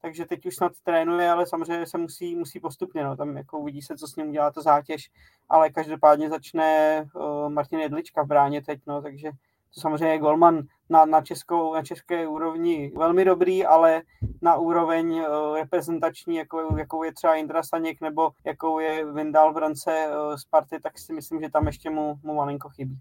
[0.02, 3.82] takže teď už snad trénuje, ale samozřejmě se musí, musí postupně, no, tam jako uvidí
[3.82, 5.10] se, co s ním udělá to zátěž,
[5.48, 9.30] ale každopádně začne uh, Martin Jedlička v bráně teď, no, takže
[9.74, 14.02] to samozřejmě je golman na, na, českou, na české úrovni velmi dobrý, ale
[14.42, 19.56] na úroveň uh, reprezentační, jako, jakou je třeba Indra Staněk nebo jakou je Vindal v
[19.56, 22.98] rance uh, Sparty, tak si myslím, že tam ještě mu, mu malinko chybí.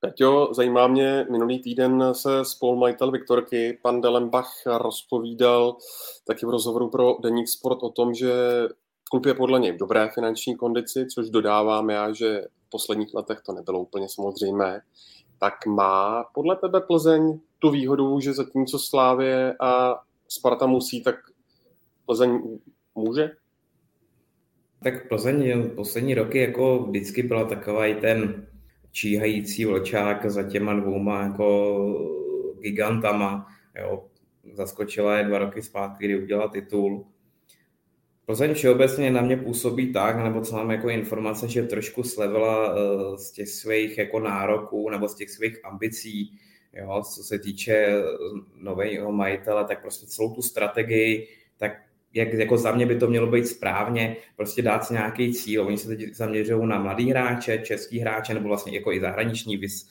[0.00, 5.76] Peťo, zajímá mě, minulý týden se spolumajitel Viktorky, pan Delembach, rozpovídal
[6.26, 8.32] taky v rozhovoru pro Deník Sport o tom, že
[9.10, 13.40] klub je podle něj v dobré finanční kondici, což dodávám já, že v posledních letech
[13.40, 14.80] to nebylo úplně samozřejmé
[15.38, 21.14] tak má podle tebe Plzeň tu výhodu, že zatímco Slávě a Sparta musí, tak
[22.06, 22.58] Plzeň
[22.94, 23.30] může?
[24.82, 28.46] Tak Plzeň poslední roky jako vždycky byla taková i ten
[28.96, 33.46] číhající vlčák za těma dvouma jako gigantama.
[33.80, 34.04] Jo.
[34.52, 37.06] Zaskočila je dva roky zpátky, kdy udělala titul.
[38.26, 43.18] Plzeň všeobecně na mě působí tak, nebo co mám jako informace, že trošku slevila eh,
[43.18, 46.38] z těch svých jako nároků nebo z těch svých ambicí,
[46.72, 48.02] jo, co se týče
[48.54, 51.72] nového majitele, tak prostě celou tu strategii, tak
[52.16, 55.66] jak jako za mě by to mělo být správně, prostě dát si nějaký cíl.
[55.66, 59.88] Oni se teď zaměřují na mladý hráče, český hráče, nebo vlastně jako i zahraniční, vys,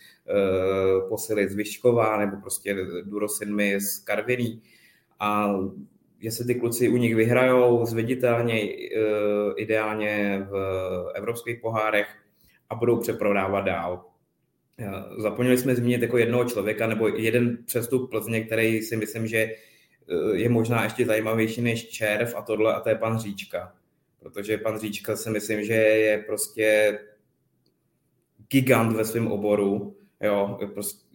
[1.01, 4.61] uh, posily z Vyškova, nebo prostě Durosinmi z Karviní.
[5.19, 5.55] A
[6.19, 10.55] jestli ty kluci u nich vyhrajou zviditelně, uh, ideálně v
[11.15, 12.07] evropských pohárech
[12.69, 14.05] a budou přeprodávat dál.
[15.17, 19.55] Zapomněli jsme zmínit jako jednoho člověka nebo jeden přestup Plzně, který si myslím, že Eh,
[20.33, 23.73] je možná ještě zajímavější než červ a tohle a to je pan Říčka.
[24.19, 26.99] Protože pan Říčka si myslím, že je prostě
[28.49, 29.97] gigant ve svém oboru.
[30.21, 31.05] Jo, prostě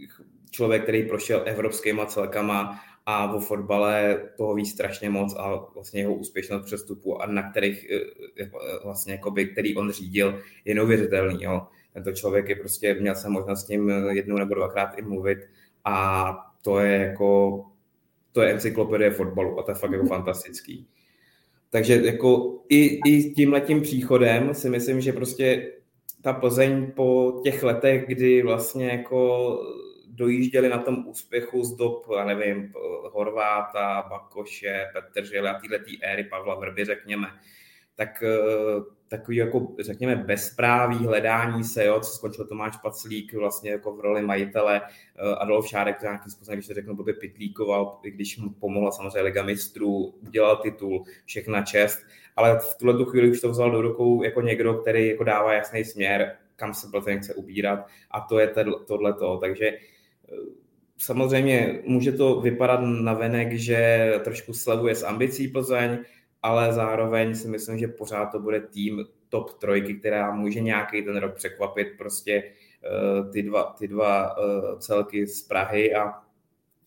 [0.51, 6.15] člověk, který prošel evropskýma celkama a vo fotbale toho ví strašně moc a vlastně jeho
[6.15, 8.01] úspěšnost přestupu a na kterých eh,
[8.41, 8.51] eh,
[8.85, 11.43] vlastně jakoby, který on řídil, je neuvěřitelný.
[11.43, 11.67] Jo.
[11.95, 15.39] Tento člověk je prostě, měl jsem možnost s ním jednou nebo dvakrát i mluvit
[15.85, 17.70] a to je jako
[18.33, 20.87] to je encyklopedie fotbalu a to je fakt jako fantastický.
[21.71, 25.73] Takže jako i, i tím letím příchodem si myslím, že prostě
[26.23, 29.59] ta Plzeň po těch letech, kdy vlastně jako
[30.07, 32.73] dojížděli na tom úspěchu z dob, já nevím,
[33.13, 37.29] Horváta, Bakoše, Petr Žil a tý éry Pavla Vrby, řekněme,
[38.01, 43.93] tak eh, takový jako, řekněme, bezpráví, hledání se, jo, co skončil Tomáš Paclík vlastně jako
[43.93, 48.39] v roli majitele, eh, Adolf Šárek nějakým způsobem, když to řeknu, by pitlíkoval, i když
[48.39, 51.99] mu pomohla samozřejmě Liga mistrů, udělal titul, všechna čest,
[52.37, 55.53] ale v tuhle tu chvíli už to vzal do rukou jako někdo, který jako dává
[55.53, 58.55] jasný směr, kam se Plzeň chce ubírat a to je
[58.87, 59.79] tohleto, takže eh,
[60.97, 65.99] samozřejmě může to vypadat na venek, že trošku slevuje s ambicí Plzeň,
[66.43, 71.17] ale zároveň si myslím, že pořád to bude tým top trojky, která může nějaký ten
[71.17, 75.95] rok překvapit prostě uh, ty dva, ty dva uh, celky z Prahy.
[75.95, 76.13] A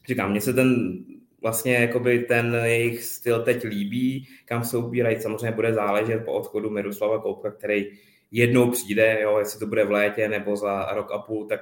[0.07, 0.97] říkám, mně se ten
[1.41, 6.69] vlastně jakoby ten jejich styl teď líbí, kam se ubírají, samozřejmě bude záležet po odchodu
[6.69, 7.91] Miroslava Koupka, který
[8.31, 11.59] jednou přijde, jo, jestli to bude v létě nebo za rok a půl, tak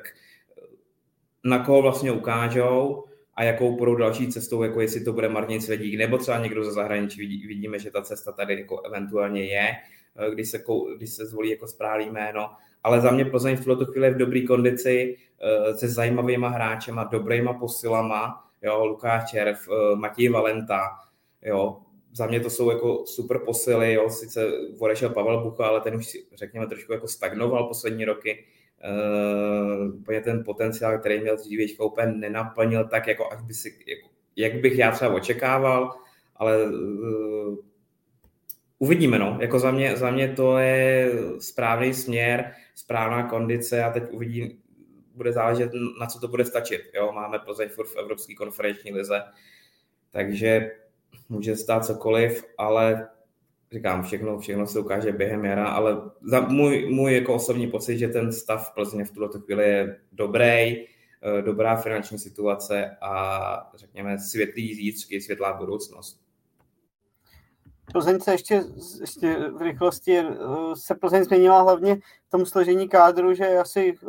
[1.43, 3.03] na koho vlastně ukážou,
[3.35, 6.71] a jakou budou další cestou, jako jestli to bude Martin Svedík nebo třeba někdo ze
[6.71, 7.47] zahraničí.
[7.47, 9.67] Vidíme, že ta cesta tady jako eventuálně je,
[10.15, 10.63] eh, když se,
[10.97, 12.49] když se zvolí jako správný jméno.
[12.83, 17.03] Ale za mě Plzeň v tuto chvíli je v dobré kondici eh, se zajímavýma hráčema,
[17.03, 20.89] dobrýma posilama, jo, Lukáš Červ, eh, Matěj Valenta,
[21.41, 21.77] jo,
[22.13, 24.47] za mě to jsou jako super posily, jo, sice
[24.79, 28.45] odešel Pavel Bucha, ale ten už řekněme trošku jako stagnoval poslední roky,
[28.83, 34.09] uh, úplně ten potenciál, který měl dřívějška, úplně nenaplnil tak, jako, až by si, jako,
[34.35, 35.91] jak bych já třeba očekával,
[36.35, 37.57] ale uh,
[38.79, 39.37] uvidíme, no.
[39.41, 44.51] Jako za mě, za mě to je správný směr, správná kondice a teď uvidím,
[45.15, 46.81] bude záležet, na co to bude stačit.
[46.93, 47.11] Jo?
[47.11, 49.23] Máme Plzeň furt v Evropské konferenční lize,
[50.11, 50.71] takže
[51.29, 53.07] může stát cokoliv, ale
[53.71, 58.07] říkám, všechno, všechno se ukáže během jara, ale za můj, můj jako osobní pocit, že
[58.07, 60.87] ten stav v Plzně v tuto chvíli je dobrý, eh,
[61.41, 66.21] dobrá finanční situace a řekněme světlý zítřky, světlá budoucnost.
[67.93, 68.63] Plzeň se ještě,
[69.01, 70.25] ještě v rychlosti eh,
[70.73, 71.95] se Plzeň změnila hlavně
[72.27, 74.07] v tom složení kádru, že asi eh,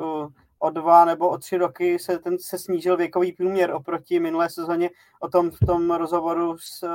[0.58, 4.90] o dva nebo o tři roky se, ten, se snížil věkový průměr oproti minulé sezóně.
[5.20, 6.86] O tom v tom rozhovoru s,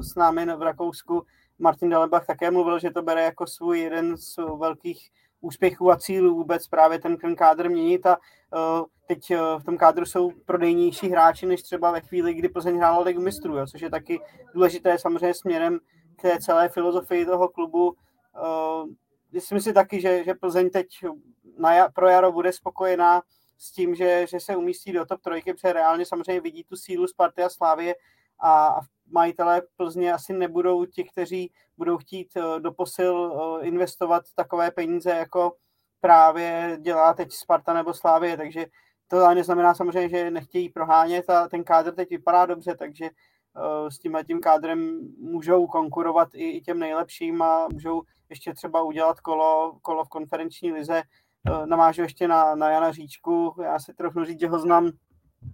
[0.00, 1.26] s námi v Rakousku
[1.58, 6.34] Martin Dalebach také mluvil, že to bere jako svůj jeden z velkých úspěchů a cílů
[6.34, 11.08] vůbec právě ten, ten kádr měnit a uh, teď uh, v tom kádru jsou prodejnější
[11.08, 14.20] hráči než třeba ve chvíli, kdy Plzeň hrála ligu mistrů, což je taky
[14.54, 15.78] důležité samozřejmě směrem
[16.18, 17.88] k té celé filozofii toho klubu.
[17.88, 18.88] Uh,
[19.32, 20.86] myslím si taky, že, že Plzeň teď
[21.58, 23.22] na, pro jaro bude spokojená
[23.58, 27.06] s tím, že, že se umístí do top trojky, protože reálně samozřejmě vidí tu sílu
[27.06, 27.94] Sparty a Slávie
[28.42, 34.70] a, majitelé Plzně asi nebudou ti, kteří budou chtít eh, do posil eh, investovat takové
[34.70, 35.52] peníze, jako
[36.00, 38.66] právě dělá teď Sparta nebo Slávie, takže
[39.08, 43.90] to ale neznamená samozřejmě, že nechtějí prohánět a ten kádr teď vypadá dobře, takže eh,
[43.90, 49.20] s tímhle tím kádrem můžou konkurovat i, i těm nejlepším a můžou ještě třeba udělat
[49.20, 51.02] kolo, kolo v konferenční lize.
[51.64, 54.90] Namážu ještě na, na Jana Říčku, já si trochu říct, že ho znám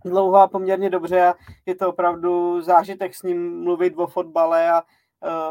[0.05, 1.35] dlouho a poměrně dobře a
[1.67, 4.83] je to opravdu zážitek s ním mluvit o fotbale a,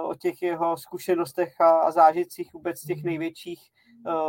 [0.03, 3.59] o těch jeho zkušenostech a, zážitcích vůbec těch největších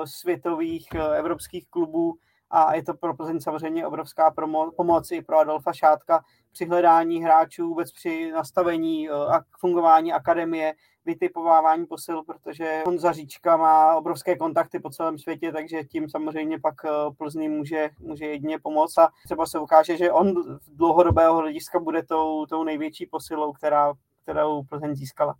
[0.04, 2.14] světových evropských klubů.
[2.50, 7.22] A je to pro Plzeň samozřejmě obrovská promo, pomoc i pro Adolfa Šátka při hledání
[7.22, 10.74] hráčů, vůbec při nastavení a fungování akademie,
[11.06, 16.74] vytipovávání posil, protože on Říčka má obrovské kontakty po celém světě, takže tím samozřejmě pak
[17.18, 22.02] Plzný může, může jedině pomoct a třeba se ukáže, že on v dlouhodobého hlediska bude
[22.02, 25.34] tou, tou největší posilou, která, kterou Plzeň získala.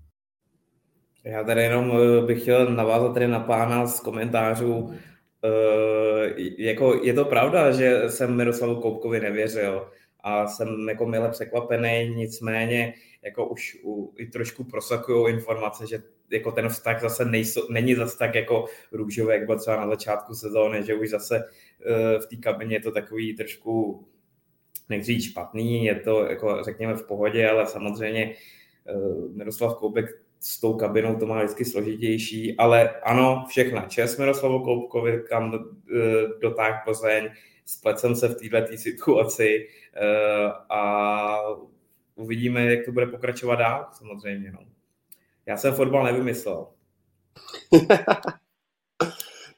[1.24, 4.74] Já tady jenom eh, bych chtěl navázat tady na pána z komentářů.
[5.44, 12.14] Uh, jako je to pravda, že jsem Miroslavu Koupkovi nevěřil a jsem jako mile překvapený,
[12.16, 17.94] nicméně jako už u, i trošku prosakují informace, že jako ten vztah zase nejsou, není
[17.94, 22.26] zase tak jako růžový, jak byl třeba na začátku sezóny, že už zase uh, v
[22.26, 24.04] té kabině je to takový trošku
[24.88, 28.34] nechci špatný, je to jako řekněme v pohodě, ale samozřejmě
[28.94, 30.06] uh, Miroslav Koubek
[30.40, 35.52] s tou kabinou to má vždycky složitější, ale ano, všechna čest Miroslavu Koupkovi, kam
[36.40, 37.30] dotáh Plzeň,
[37.70, 41.40] splet jsem se v této situaci eh, a
[42.20, 44.52] uvidíme, jak to bude pokračovat dál, samozřejmě.
[44.52, 44.58] No.
[45.46, 46.66] Já jsem fotbal nevymyslel.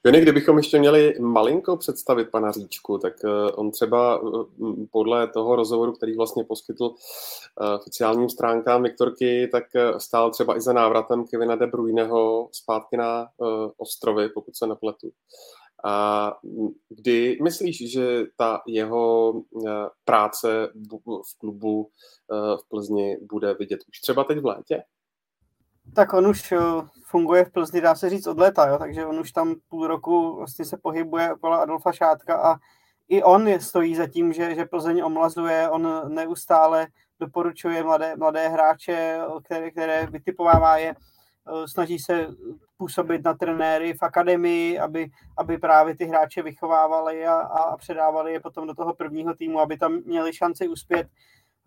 [0.05, 5.57] Jony, kdybychom ještě měli malinko představit pana Říčku, tak eh, on třeba eh, podle toho
[5.57, 6.95] rozhovoru, který vlastně poskytl
[7.81, 9.65] oficiálním stránkám Viktorky, tak
[9.99, 13.29] stál třeba i za návratem Kevina De Bruyneho zpátky na
[13.77, 15.13] ostrovy, pokud se nepletu.
[15.85, 16.33] A
[16.89, 19.71] kdy myslíš, že ta jeho eh,
[20.05, 21.91] práce v klubu
[22.33, 24.83] eh, v Plzni bude vidět už třeba teď v létě?
[25.95, 26.59] Tak on už eh,
[27.05, 28.79] funguje v Plzni, dá se říct, od léta, jo?
[28.79, 32.57] takže on už tam půl roku vlastně se pohybuje okolo Adolfa Šátka a
[33.09, 36.87] i on je, stojí za tím, že, že Plzeň omlazuje, on neustále
[37.21, 40.95] doporučuje mladé, mladé hráče, které, které vytipovává je
[41.67, 42.27] snaží se
[42.77, 48.41] působit na trenéry v akademii, aby, aby právě ty hráče vychovávali a, a předávali je
[48.41, 51.07] potom do toho prvního týmu, aby tam měli šanci uspět.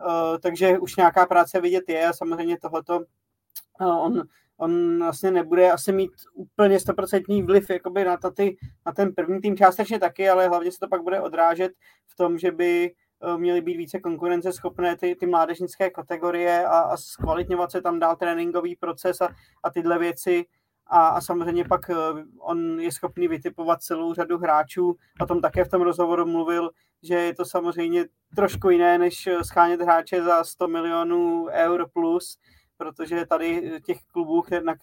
[0.05, 4.23] Uh, takže už nějaká práce vidět je a samozřejmě tohleto uh, on,
[4.57, 9.57] on vlastně nebude asi mít úplně stoprocentní vliv jakoby na, ty, na ten první tým
[9.57, 11.71] částečně taky, ale hlavně se to pak bude odrážet
[12.07, 13.04] v tom, že by Eh,
[13.37, 18.75] měly být více konkurenceschopné ty, ty mládežnické kategorie a, a zkvalitňovat se tam dál tréninkový
[18.75, 19.29] proces a,
[19.63, 20.45] a tyhle věci.
[20.87, 21.95] A, a samozřejmě pak eh,
[22.39, 24.95] on je schopný vytipovat celou řadu hráčů.
[25.21, 26.69] O tom také v tom rozhovoru mluvil,
[27.03, 32.37] že je to samozřejmě trošku jiné, než eh, schánět hráče za 100 milionů eur plus,
[32.77, 34.73] protože tady těch klubů, které, na,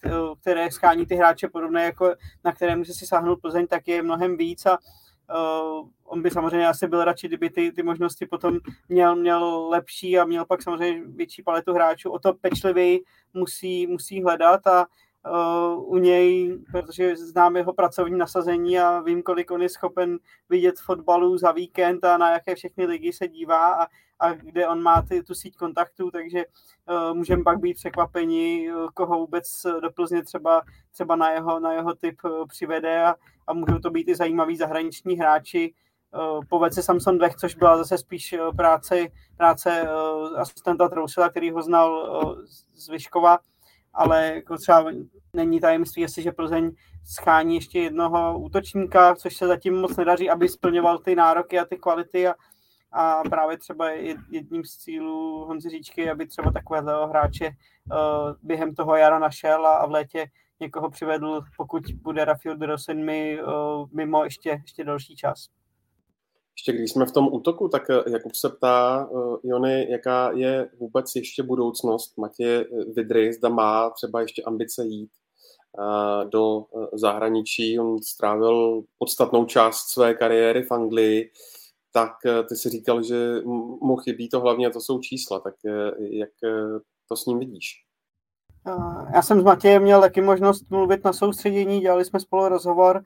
[0.40, 2.14] které schání ty hráče podobné, jako
[2.44, 4.78] na které může si sáhnout Plzeň, tak je mnohem víc a
[5.34, 10.18] Uh, on by samozřejmě asi byl radši, kdyby ty, ty možnosti potom měl, měl lepší
[10.18, 12.10] a měl pak samozřejmě větší paletu hráčů.
[12.10, 13.00] O to pečlivěji
[13.34, 14.86] musí, musí hledat a
[15.76, 21.38] u něj, protože znám jeho pracovní nasazení a vím, kolik on je schopen vidět fotbalu
[21.38, 23.86] za víkend a na jaké všechny ligy se dívá a,
[24.20, 26.44] a kde on má ty, tu síť kontaktů, takže
[26.90, 29.44] uh, můžeme pak být překvapeni, uh, koho vůbec
[29.82, 33.14] do Plzně třeba, třeba na, jeho, na jeho typ uh, přivede a,
[33.46, 35.74] a můžou to být i zajímaví zahraniční hráči.
[36.48, 39.06] Povedl se Samson Dvech, což byla zase spíš práce,
[39.36, 39.88] práce
[40.36, 42.22] asistenta Trousila, který ho znal
[42.74, 43.38] z Vyškova,
[43.94, 44.84] ale jako třeba
[45.36, 46.70] není tajemství, jestli, Plzeň
[47.04, 51.76] schání ještě jednoho útočníka, což se zatím moc nedaří, aby splňoval ty nároky a ty
[51.76, 52.34] kvality a,
[52.92, 53.90] a právě třeba
[54.30, 57.96] jedním z cílů Honzi Říčky, aby třeba takového hráče uh,
[58.42, 60.26] během toho jara našel a, a v létě
[60.60, 65.48] někoho přivedl, pokud bude Rafael Drosen mi uh, mimo ještě, ještě další čas.
[66.56, 70.70] Ještě když jsme v tom útoku, tak eh, Jakub se ptá, uh, Jony, jaká je
[70.78, 75.10] vůbec ještě budoucnost Matěje Vidry, zda má třeba ještě ambice jít
[76.28, 77.78] do zahraničí.
[77.78, 81.30] On strávil podstatnou část své kariéry v Anglii,
[81.92, 82.12] tak
[82.48, 83.40] ty si říkal, že
[83.80, 85.54] mu chybí to hlavně, to jsou čísla, tak
[85.98, 86.30] jak
[87.08, 87.84] to s ním vidíš?
[89.14, 93.04] Já jsem s Matějem měl taky možnost mluvit na soustředění, dělali jsme spolu rozhovor.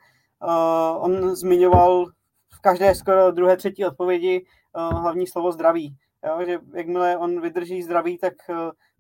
[0.99, 2.07] On zmiňoval
[2.67, 5.97] každé skoro druhé, třetí odpovědi hlavní slovo zdraví.
[6.27, 8.35] Jo, že jakmile on vydrží zdraví, tak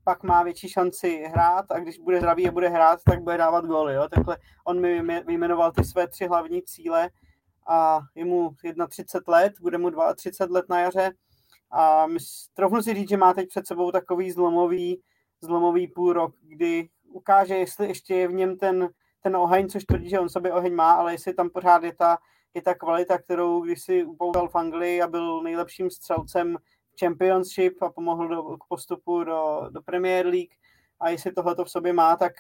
[0.05, 3.65] pak má větší šanci hrát a když bude zdravý a bude hrát, tak bude dávat
[3.65, 3.95] góly.
[3.95, 4.09] Jo.
[4.09, 7.11] Takhle on mi vyjmenoval ty své tři hlavní cíle
[7.69, 8.51] a je mu
[8.89, 11.11] 31 let, bude mu 32 let na jaře
[11.71, 12.07] a
[12.55, 15.03] trochu si říct, že má teď před sebou takový zlomový
[15.41, 18.89] zlomový půl rok, kdy ukáže, jestli ještě je v něm ten,
[19.23, 22.19] ten oheň, což tvrdí, že on sobě oheň má, ale jestli tam pořád je ta,
[22.57, 26.59] je ta kvalita, kterou když si upoudal v Anglii a byl nejlepším střelcem
[27.01, 30.53] Championship a pomohl do, k postupu do, do Premier League,
[31.01, 32.33] a jestli tohle to v sobě má, tak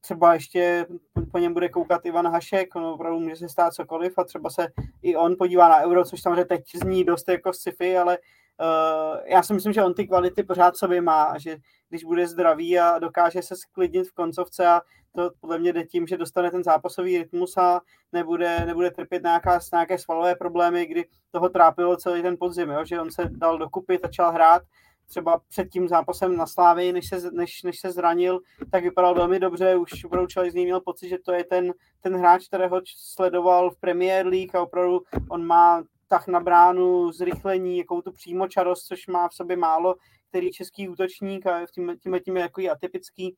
[0.00, 0.86] třeba ještě
[1.32, 4.68] po něm bude koukat Ivan Hašek, no opravdu může se stát cokoliv a třeba se
[5.02, 9.42] i on podívá na euro, což samozřejmě teď zní dost jako sci-fi, ale uh, já
[9.42, 11.56] si myslím, že on ty kvality pořád sobě má že
[11.88, 14.80] když bude zdravý a dokáže se sklidnit v koncovce a
[15.14, 17.80] to podle mě jde tím, že dostane ten zápasový rytmus a
[18.12, 22.84] nebude, nebude trpět nějaká, nějaké svalové problémy, kdy toho trápilo celý ten podzim, jo?
[22.84, 24.62] že on se dal dokupy, začal hrát,
[25.06, 28.40] třeba před tím zápasem na Slávii, než se, než, než se zranil,
[28.70, 31.72] tak vypadal velmi dobře, už opravdu člověk z něj měl pocit, že to je ten,
[32.00, 35.00] ten hráč, kterého sledoval v Premier League a opravdu
[35.30, 39.94] on má tah na bránu, zrychlení, jakou tu přímočarost, což má v sobě málo,
[40.28, 43.36] který český útočník a tím, tím, tím je jako atypický.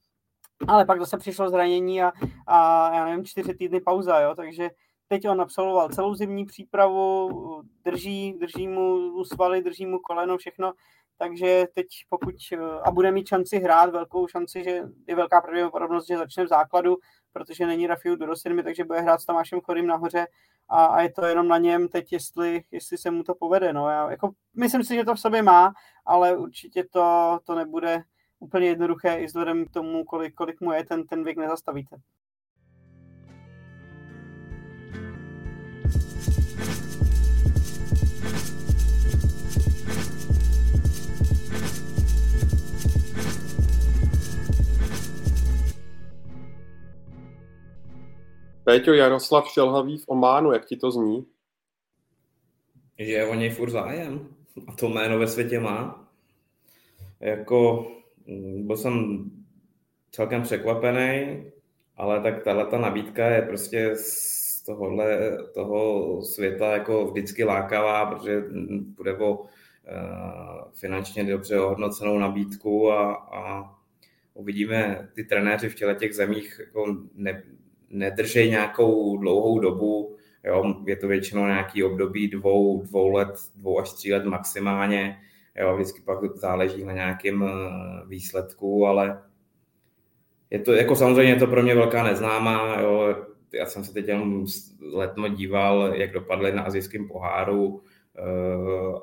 [0.69, 2.13] Ale pak zase přišlo zranění a,
[2.47, 4.71] a já nevím, čtyři týdny pauza, jo, takže
[5.09, 10.73] teď on absolvoval celou zimní přípravu, drží, drží mu svaly, drží mu koleno, všechno,
[11.19, 12.35] takže teď pokud,
[12.83, 16.97] a bude mít šanci hrát, velkou šanci, že je velká pravděpodobnost, že začne v základu,
[17.33, 20.27] protože není Rafiu do Rosirmy, takže bude hrát s Tomášem Chorým nahoře
[20.69, 23.73] a, a, je to jenom na něm teď, jestli, jestli se mu to povede.
[23.73, 23.89] No.
[23.89, 25.73] Já, jako, myslím si, že to v sobě má,
[26.07, 28.03] ale určitě to, to nebude
[28.39, 31.97] úplně jednoduché i vzhledem k tomu, kolik, kolik mu je, ten, ten věk nezastavíte.
[48.65, 51.27] Péťo Jaroslav Šelhavý v Ománu, jak ti to zní?
[52.99, 54.29] Že je o něj furt zájem.
[54.69, 56.09] A to jméno ve světě má.
[57.21, 57.89] Jako,
[58.59, 59.25] byl jsem
[60.11, 61.43] celkem překvapený,
[61.97, 68.43] ale tak tahle ta nabídka je prostě z tohohle, toho světa jako vždycky lákavá, protože
[68.97, 69.47] bude o uh,
[70.75, 73.75] finančně dobře ohodnocenou nabídku a, a
[74.35, 77.43] uvidíme ty trenéři v těle těch zemích jako ne,
[77.91, 83.93] nedržej nějakou dlouhou dobu, jo, je to většinou nějaký období dvou, dvou let, dvou až
[83.93, 85.19] tří let maximálně,
[85.59, 87.51] jo, vždycky pak záleží na nějakém eh,
[88.07, 89.23] výsledku, ale
[90.51, 93.17] je to, jako samozřejmě je to pro mě velká neznámá, jo,
[93.53, 94.47] já jsem se teď jenom
[94.93, 97.83] letmo díval, jak dopadly na azijském poháru
[98.19, 98.23] eh,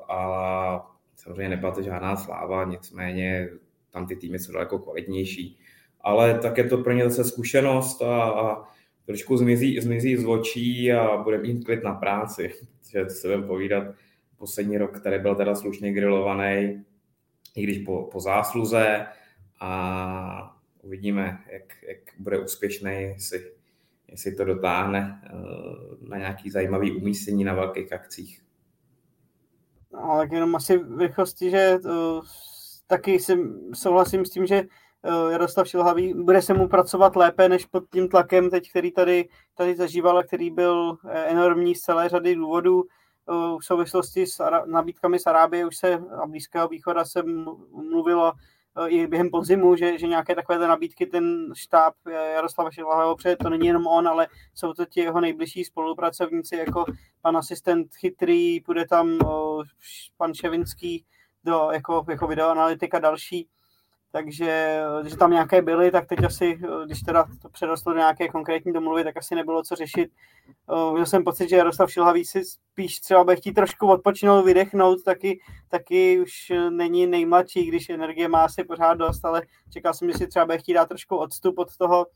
[0.08, 3.48] a samozřejmě nebyla to žádná sláva, nicméně
[3.90, 5.58] tam ty týmy jsou daleko kvalitnější.
[6.00, 8.64] Ale tak je to pro ně zase zkušenost a, a
[9.06, 12.52] trošku zmizí, zmizí z očí a bude mít klid na práci.
[12.92, 13.84] Že se budeme povídat,
[14.38, 16.84] poslední rok, který byl teda slušně grilovaný,
[17.54, 19.06] i když po, po zásluze
[19.60, 23.52] a uvidíme, jak, jak bude úspěšný, jestli,
[24.08, 25.30] jestli to dotáhne eh,
[26.08, 28.42] na nějaký zajímavý umístění na velkých akcích.
[29.92, 32.28] No, tak jenom asi v rychlosti, že to, eh,
[32.86, 33.38] taky si
[33.72, 34.64] souhlasím s tím, že
[35.06, 39.28] Eh, Jaroslav Šilhavý, bude se mu pracovat lépe než pod tím tlakem, teď, který tady,
[39.54, 42.84] tady zažíval a který byl enormní z celé řady důvodů.
[43.30, 47.22] Eh, v souvislosti s nabídkami z Arábie už se a Blízkého východa se
[47.72, 48.32] mluvilo
[48.86, 51.94] i během podzimu, že, že nějaké takové nabídky ten štáb
[52.34, 56.84] Jaroslava Šilhavého, protože to není jenom on, ale jsou to ti jeho nejbližší spolupracovníci, jako
[57.20, 59.18] pan asistent Chytrý, bude tam
[60.16, 61.04] pan Ševinský
[61.44, 63.48] do, jako, jako videoanalytika další
[64.14, 68.72] takže když tam nějaké byly, tak teď asi, když teda to přerostlo do nějaké konkrétní
[68.72, 70.10] domluvy, tak asi nebylo co řešit.
[70.92, 75.40] Měl jsem pocit, že Jaroslav Šilhavý si spíš třeba bude chtít trošku odpočinout, vydechnout, taky,
[75.68, 79.42] taky už není nejmladší, když energie má asi pořád dost, ale
[79.72, 82.06] čekal jsem, že si třeba bude chtít dát trošku odstup od toho,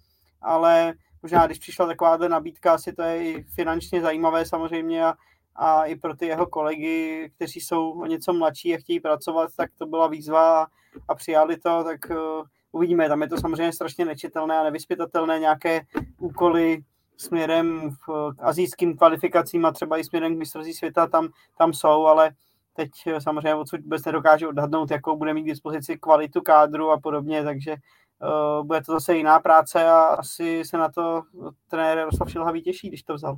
[0.42, 5.14] ale možná když přišla taková nabídka, asi to je i finančně zajímavé samozřejmě a,
[5.58, 9.70] a i pro ty jeho kolegy, kteří jsou o něco mladší a chtějí pracovat, tak
[9.78, 10.66] to byla výzva
[11.08, 13.08] a přijali to, tak uh, uvidíme.
[13.08, 15.80] Tam je to samozřejmě strašně nečitelné a nevyspytatelné nějaké
[16.18, 16.82] úkoly
[17.16, 21.28] směrem k azijským kvalifikacím a třeba i směrem k mistrovství světa tam,
[21.58, 22.30] tam jsou, ale
[22.72, 27.00] teď eh, samozřejmě odsud vůbec nedokážu odhadnout, jakou bude mít k dispozici kvalitu kádru a
[27.00, 31.22] podobně, takže uh, bude to zase jiná práce a asi se na to
[31.68, 33.36] trenér Jaroslav Šilhavý těší, když to vzal.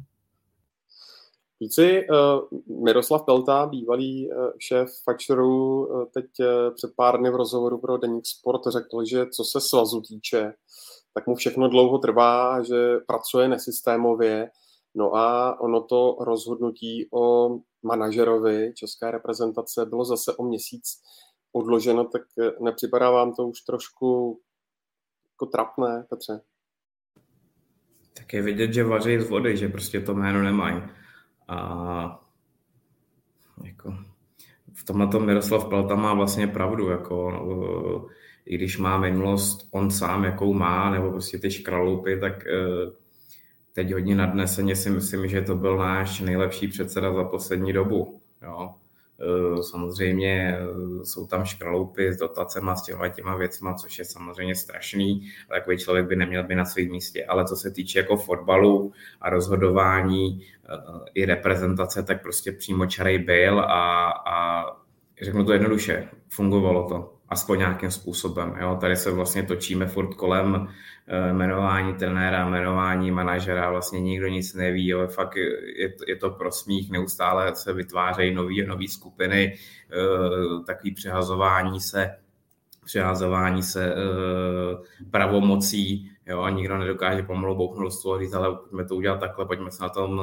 [1.62, 6.26] Víci, uh, Miroslav Pelta, bývalý uh, šéf Fačeru, uh, teď
[6.74, 10.52] před pár dny v rozhovoru pro Deník Sport řekl, že co se svazu týče,
[11.14, 14.50] tak mu všechno dlouho trvá, že pracuje nesystémově,
[14.94, 21.02] no a ono to rozhodnutí o manažerovi české reprezentace bylo zase o měsíc
[21.52, 22.22] odloženo, tak
[22.61, 24.40] nepřipadá vám to už trošku
[25.34, 26.40] jako trapné, Petře?
[28.14, 30.99] Tak je vidět, že vaří z vody, že prostě to jméno nemají.
[31.51, 32.20] A
[33.64, 33.94] jako,
[34.74, 37.32] v tomhle tom Miroslav Pelta má vlastně pravdu, jako
[38.46, 42.44] i když má minulost on sám, jakou má, nebo prostě ty škralupy, tak
[43.72, 48.20] teď hodně nadneseně si myslím, že to byl náš nejlepší předseda za poslední dobu.
[48.42, 48.74] Jo.
[49.23, 54.55] Eh, samozřejmě eh, jsou tam škraloupy s dotacemi, s těma těma věcma, což je samozřejmě
[54.55, 55.31] strašný.
[55.49, 57.25] Takový člověk by neměl být na svém místě.
[57.25, 60.77] Ale co se týče jako fotbalu a rozhodování eh,
[61.14, 64.64] i reprezentace, tak prostě přímo čarej byl a, a
[65.23, 68.55] řeknu to jednoduše, fungovalo to aspoň nějakým způsobem.
[68.61, 68.78] Jo?
[68.81, 70.68] Tady se vlastně točíme furt kolem
[71.12, 75.37] Eh, jmenování trenéra, jmenování manažera, vlastně nikdo nic neví, jo, fakt
[75.76, 79.59] je, to, je to prosmích, neustále se vytvářejí nové nové skupiny,
[79.91, 82.16] eh, takový přehazování se
[82.85, 83.97] přehazování se eh,
[85.11, 89.47] pravomocí, jo, a nikdo nedokáže pomalu bouchnout z toho říct, ale pojďme to udělat takhle,
[89.47, 90.20] pojďme se na tom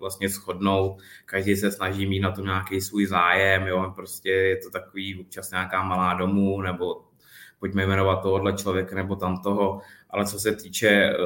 [0.00, 4.70] vlastně shodnout, každý se snaží mít na to nějaký svůj zájem, jo, prostě je to
[4.70, 7.04] takový občas nějaká malá domů, nebo
[7.58, 9.80] pojďme jmenovat tohohle člověka nebo tam toho,
[10.10, 11.16] ale co se týče eh,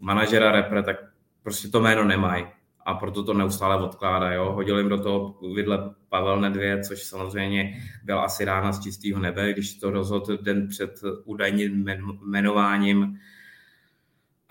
[0.00, 0.96] manažera repre, tak
[1.42, 2.46] prostě to jméno nemají
[2.86, 4.32] a proto to neustále odkládá.
[4.32, 4.52] Jo?
[4.52, 9.52] Hodil jim do toho vidle Pavel Nedvěd, což samozřejmě byl asi rána z čistého nebe,
[9.52, 11.88] když to rozhodl den před údajným
[12.22, 13.18] jmenováním.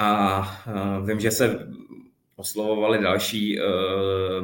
[0.01, 1.67] A vím, že se
[2.35, 3.65] oslovovali další uh,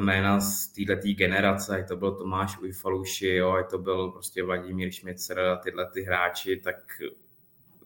[0.02, 5.56] jména z této generace, to byl Tomáš Ujfaluši, jo, to byl prostě Vladimír Šmicer a
[5.56, 6.76] tyhle ty hráči, tak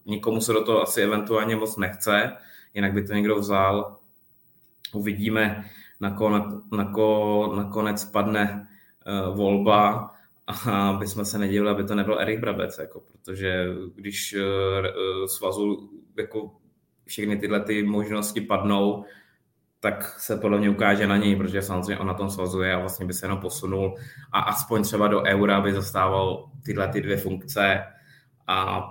[0.05, 2.31] nikomu se do toho asi eventuálně moc nechce,
[2.73, 3.97] jinak by to někdo vzal.
[4.93, 5.65] Uvidíme,
[5.99, 8.67] nako, nakonec padne
[9.07, 10.11] uh, volba
[10.47, 15.89] a aby jsme se nedivili, aby to nebyl Erik Brabec, jako, protože když uh, svazu
[16.17, 16.51] jako
[17.05, 19.05] všechny tyhle ty možnosti padnou,
[19.79, 23.05] tak se podle mě ukáže na něj, protože samozřejmě on na tom svazuje a vlastně
[23.05, 23.95] by se jenom posunul.
[24.31, 27.83] A aspoň třeba do eura by zastával tyhle ty dvě funkce.
[28.47, 28.83] A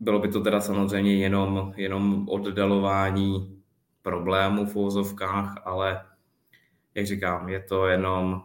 [0.00, 3.62] bylo by to teda samozřejmě jenom, jenom oddalování
[4.02, 6.04] problémů v úzovkách, ale
[6.94, 8.42] jak říkám, je to jenom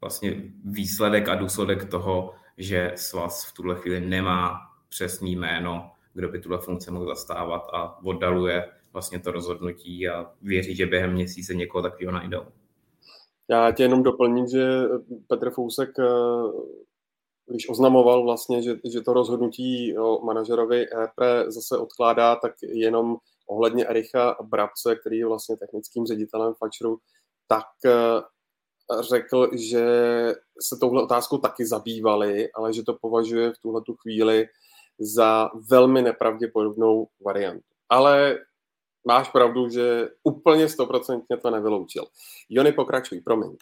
[0.00, 4.58] vlastně výsledek a důsledek toho, že svaz v tuhle chvíli nemá
[4.88, 10.76] přesný jméno, kdo by tuhle funkci mohl zastávat a oddaluje vlastně to rozhodnutí a věří,
[10.76, 12.42] že během měsíce někoho takového najdou.
[13.50, 14.82] Já tě jenom doplním, že
[15.26, 16.04] Petr Fousek, eh,
[17.46, 23.16] když oznamoval vlastně, že, že to rozhodnutí o manažerovi EP zase odkládá, tak jenom
[23.48, 26.98] ohledně Ericha Brabce, který je vlastně technickým ředitelem Fačru,
[27.48, 28.22] tak eh,
[29.00, 29.84] řekl, že
[30.60, 34.48] se touhle otázkou taky zabývali, ale že to považuje v tuhle chvíli
[35.00, 37.64] za velmi nepravděpodobnou variantu.
[37.88, 38.38] Ale
[39.06, 42.04] máš pravdu, že úplně stoprocentně to nevyloučil.
[42.48, 43.56] Jony, pokračuj, promiň.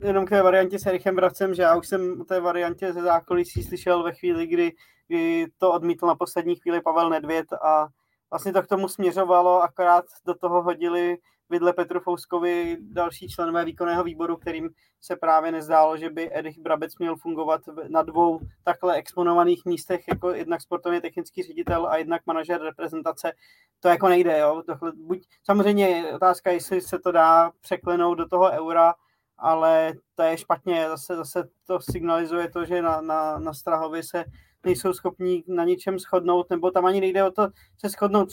[0.00, 3.02] Jenom k té variantě s Erichem Bravcem, že já už jsem o té variantě ze
[3.02, 4.72] zákulisí slyšel ve chvíli, kdy,
[5.08, 7.88] kdy to odmítl na poslední chvíli Pavel Nedvěd a
[8.30, 11.16] vlastně to k tomu směřovalo, akorát do toho hodili
[11.50, 14.70] vidle Petru Fouskovi další členové výkonného výboru, kterým
[15.00, 20.30] se právě nezdálo, že by Erich Brabec měl fungovat na dvou takhle exponovaných místech, jako
[20.30, 23.32] jednak sportovně technický ředitel a jednak manažer reprezentace.
[23.80, 24.62] To jako nejde, jo.
[24.66, 28.94] Tohle, buď, samozřejmě otázka, jestli se to dá překlenout do toho eura,
[29.38, 34.24] ale to je špatně, zase, zase to signalizuje to, že na, na, na Strahově se
[34.64, 38.30] nejsou schopní na ničem shodnout, nebo tam ani nejde o to se shodnout,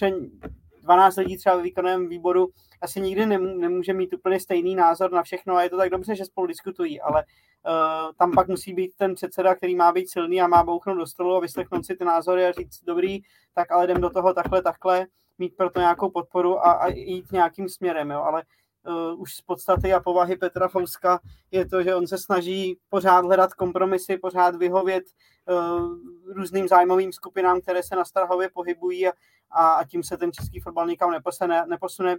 [0.86, 2.50] 12 lidí třeba ve výkonném výboru
[2.82, 6.26] asi nikdy nemůže mít úplně stejný názor na všechno a je to tak dobře, že
[6.26, 10.48] spolu diskutují, ale uh, tam pak musí být ten předseda, který má být silný a
[10.48, 13.20] má bouchnout do stolu a vyslechnout si ty názory a říct, dobrý,
[13.54, 15.08] tak ale jdem do toho takhle, takhle,
[15.38, 18.44] mít pro to nějakou podporu a, a jít nějakým směrem, jo, ale
[18.88, 21.20] uh, už z podstaty a povahy Petra Fouska
[21.52, 25.04] je to, že on se snaží pořád hledat kompromisy, pořád vyhovět
[25.50, 29.12] uh, různým zájmovým skupinám, které se na Strahově pohybují a,
[29.52, 32.18] a, a tím se ten český fotbal nikam neposune, neposune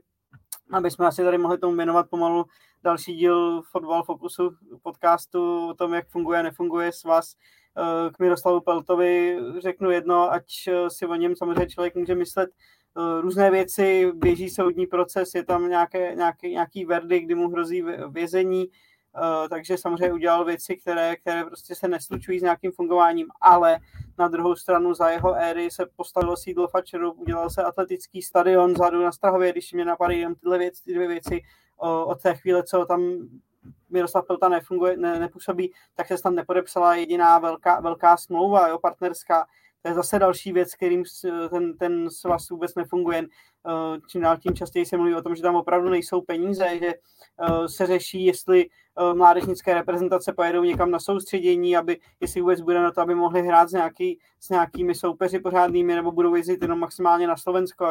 [0.73, 2.45] aby jsme asi tady mohli tomu věnovat pomalu
[2.85, 4.51] další díl Fotbal Fokusu
[4.83, 7.35] podcastu o tom, jak funguje a nefunguje svaz.
[7.79, 10.45] Eh, k Miroslavu Peltovi řeknu jedno, ať
[10.89, 12.51] si o něm samozřejmě člověk může myslet
[12.99, 17.85] Eh, různé věci, běží soudní proces, je tam nějaké, nějaký, nějaký verdikt, kdy mu hrozí
[18.09, 18.69] vězení, eh,
[19.51, 23.79] takže samozřejmě udělal věci, které, které prostě se neslučují s nějakým fungováním, ale
[24.19, 29.03] na druhou stranu za jeho éry se postavilo sídlo Fačeru, udělal se atletický stadion vzadu
[29.03, 31.43] na Strahově, když mě napadají jen tyhle věci, ty dvě věci
[32.07, 33.29] od té chvíle, co tam
[33.91, 39.47] Miroslav Pelta nefunguje, ne, nepůsobí, tak se tam nepodepsala jediná velká, velká smlouva, jo, partnerská,
[39.83, 41.05] to je zase další věc, kterým
[41.51, 43.23] ten, ten svaz vůbec nefunguje.
[43.23, 46.87] Eh, čím dál tím častěji se mluví o tom, že tam opravdu nejsou peníze, že
[46.87, 48.67] eh, se řeší, jestli
[49.15, 53.69] mládežnické reprezentace pojedou někam na soustředění, aby jestli vůbec bude na to, aby mohli hrát
[53.69, 57.87] s, nějaký, s nějakými soupeři pořádnými, nebo budou jezdit jenom maximálně na Slovensko,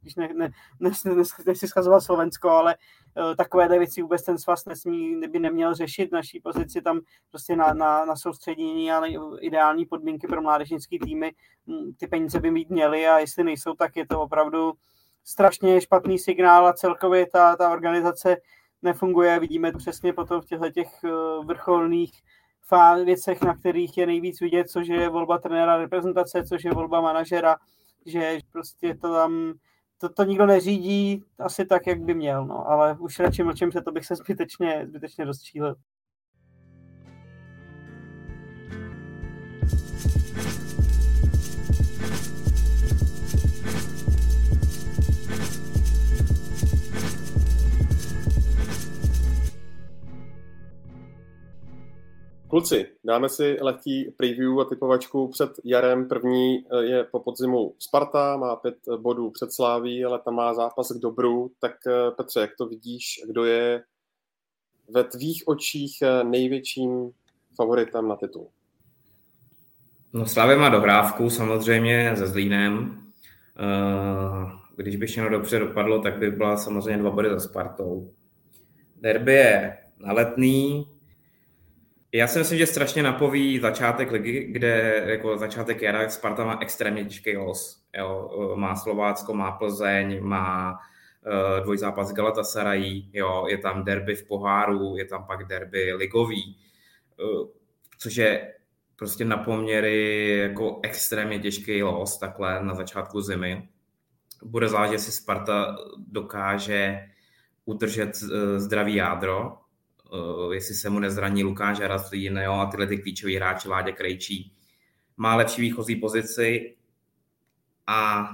[0.00, 0.50] když ne, ne,
[0.80, 5.74] ne, ne, nechci schazovat Slovensko, ale uh, takové věci vůbec ten svaz nesmí, by neměl
[5.74, 7.00] řešit naší pozici tam
[7.30, 9.08] prostě na, na, na soustředění, ale
[9.40, 11.32] ideální podmínky pro mládežnické týmy,
[11.96, 14.72] ty peníze by mít měly a jestli nejsou, tak je to opravdu
[15.24, 18.36] strašně špatný signál a celkově ta, ta organizace
[18.82, 19.40] nefunguje.
[19.40, 21.10] Vidíme to přesně potom v těchto těch eh,
[21.44, 22.12] vrcholných
[23.04, 27.56] věcech, na kterých je nejvíc vidět, což je volba trenéra reprezentace, což je volba manažera,
[28.06, 29.54] že prostě to tam
[30.00, 33.80] to, to nikdo neřídí asi tak, jak by měl, no, ale už radši mlčím, že
[33.80, 35.74] to bych se zbytečně, zbytečně rozčílil.
[52.48, 56.08] Kluci, dáme si lehký preview a typovačku před jarem.
[56.08, 60.92] První eh, je po podzimu Sparta, má pět bodů před Sláví, ale tam má zápas
[60.92, 61.50] k dobru.
[61.60, 63.82] Tak eh, Petře, jak to vidíš, kdo je
[64.90, 67.10] ve tvých očích eh, největším
[67.56, 68.48] favoritem na titul?
[70.12, 73.02] No Slavě má dohrávku samozřejmě se Zlínem.
[74.76, 78.10] Když by všechno dobře dopadlo, tak by byla samozřejmě dva body za Spartou.
[78.96, 80.86] Derby je na letný,
[82.12, 87.04] já si myslím, že strašně napoví začátek ligy, kde jako začátek jara Sparta má extrémně
[87.04, 87.82] těžký los.
[87.96, 88.30] Jo.
[88.56, 93.46] Má Slovácko, má Plzeň, má uh, dvojzápas Galatasaray, jo.
[93.48, 96.56] je tam derby v poháru, je tam pak derby ligový,
[97.20, 97.48] uh,
[97.98, 98.54] což je
[98.96, 103.68] prostě na poměry jako extrémně těžký los takhle na začátku zimy.
[104.42, 107.08] Bude záležet, jestli Sparta dokáže
[107.64, 109.56] udržet uh, zdravý jádro,
[110.12, 114.52] uh, jestli se mu nezraní Lukáš Rastlín jo, a tyhle ty klíčoví hráči Láďa Krejčí.
[115.16, 116.76] Má lepší výchozí pozici
[117.86, 118.28] a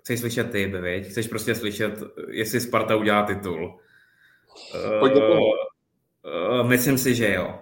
[0.00, 1.06] chceš slyšet ty, viď?
[1.06, 3.80] Chceš prostě slyšet, jestli Sparta udělá titul.
[4.74, 7.58] Uh, uh, myslím si, že jo.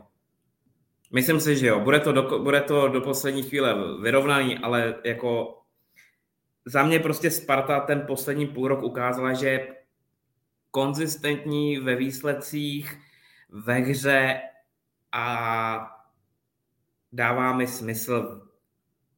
[1.12, 1.80] Myslím si, že jo.
[1.80, 5.58] Bude to do, bude to do poslední chvíle vyrovnaný, ale jako
[6.64, 9.76] za mě prostě Sparta ten poslední půl rok ukázala, že je
[10.70, 12.98] konzistentní ve výsledcích,
[13.48, 14.40] ve hře
[15.12, 15.96] a
[17.12, 18.42] dává mi smysl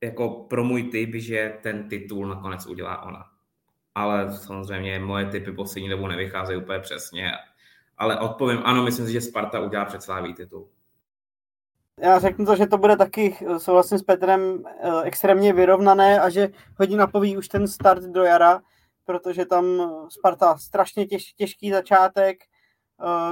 [0.00, 3.24] jako pro můj typ, že ten titul nakonec udělá ona.
[3.94, 7.32] Ale samozřejmě moje typy poslední dobu nevycházejí úplně přesně.
[7.98, 10.68] Ale odpovím, ano, myslím si, že Sparta udělá před Sláví titul.
[12.00, 16.48] Já řeknu to, že to bude taky souhlasím s Petrem eh, extrémně vyrovnané a že
[16.78, 18.60] hodně napoví už ten start do jara,
[19.04, 19.64] protože tam
[20.08, 22.57] Sparta strašně těž, těžký začátek, Eh,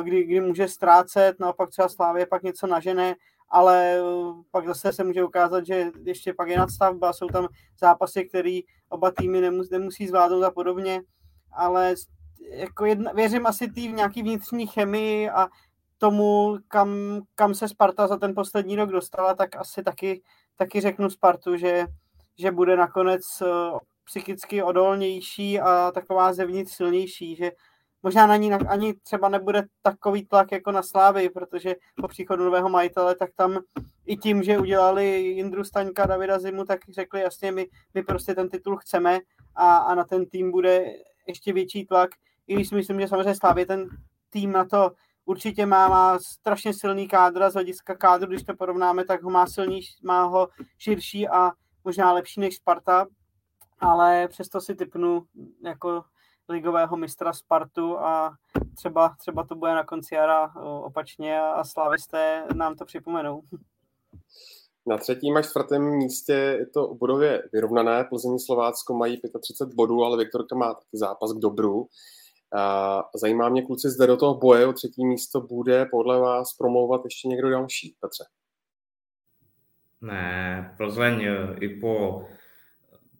[0.02, 3.14] kdy, kdy může ztrácet, naopak třeba Slávě pak něco nažene,
[3.48, 4.02] ale eh,
[4.50, 7.48] pak zase se může ukázat, že ještě pak je nadstavba, jsou tam
[7.80, 11.02] zápasy, které oba týmy nemusí, nemusí zvládnout a podobně,
[11.52, 11.94] ale
[12.50, 15.48] jako jedna, věřím asi tý nějaký vnitřní chemii a
[15.98, 20.22] tomu, kam, kam se Sparta za ten poslední rok dostala, tak asi taky,
[20.56, 21.86] taky řeknu Spartu, že,
[22.38, 23.46] že bude nakonec eh,
[24.04, 27.50] psychicky odolnější a taková zevnitř silnější, že
[28.06, 32.68] možná na ní ani třeba nebude takový tlak jako na Slávy, protože po příchodu nového
[32.68, 33.58] majitele, tak tam
[34.06, 38.48] i tím, že udělali Jindru Staňka, Davida Zimu, tak řekli jasně, my, my prostě ten
[38.48, 39.18] titul chceme
[39.54, 40.84] a, a na ten tým bude
[41.26, 42.10] ještě větší tlak.
[42.46, 43.88] I když si myslím, že samozřejmě Slávě ten
[44.30, 44.92] tým na to
[45.24, 49.46] určitě má, má strašně silný kádr z hlediska kádru, když to porovnáme, tak ho má
[49.46, 50.48] silnější, má ho
[50.78, 51.52] širší a
[51.84, 53.06] možná lepší než Sparta,
[53.78, 55.22] ale přesto si typnu
[55.64, 56.04] jako
[56.48, 58.36] ligového mistra Spartu a
[58.76, 63.42] třeba, třeba to bude na konci jara opačně a slavisté nám to připomenou.
[64.86, 68.04] Na třetím až čtvrtém místě je to bodově vyrovnané.
[68.04, 71.88] Plzeň Slovácko mají 35 bodů, ale Viktorka má taky zápas k dobru.
[73.14, 77.28] Zajímá mě, kluci, zde do toho boje o třetí místo bude podle vás promlouvat ještě
[77.28, 78.24] někdo další, Petře?
[80.00, 82.24] Ne, Plzeň e, i po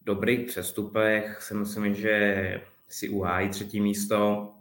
[0.02, 4.52] dobrých přestupech si myslím, že si uhájí třetí místo.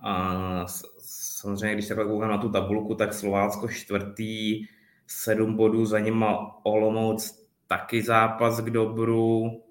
[0.00, 0.66] A
[0.98, 4.66] samozřejmě, když takhle koukám na tu tabulku, tak Slovácko čtvrtý,
[5.06, 6.24] sedm bodů, za ním
[6.62, 9.62] Olomouc taky zápas k dobru.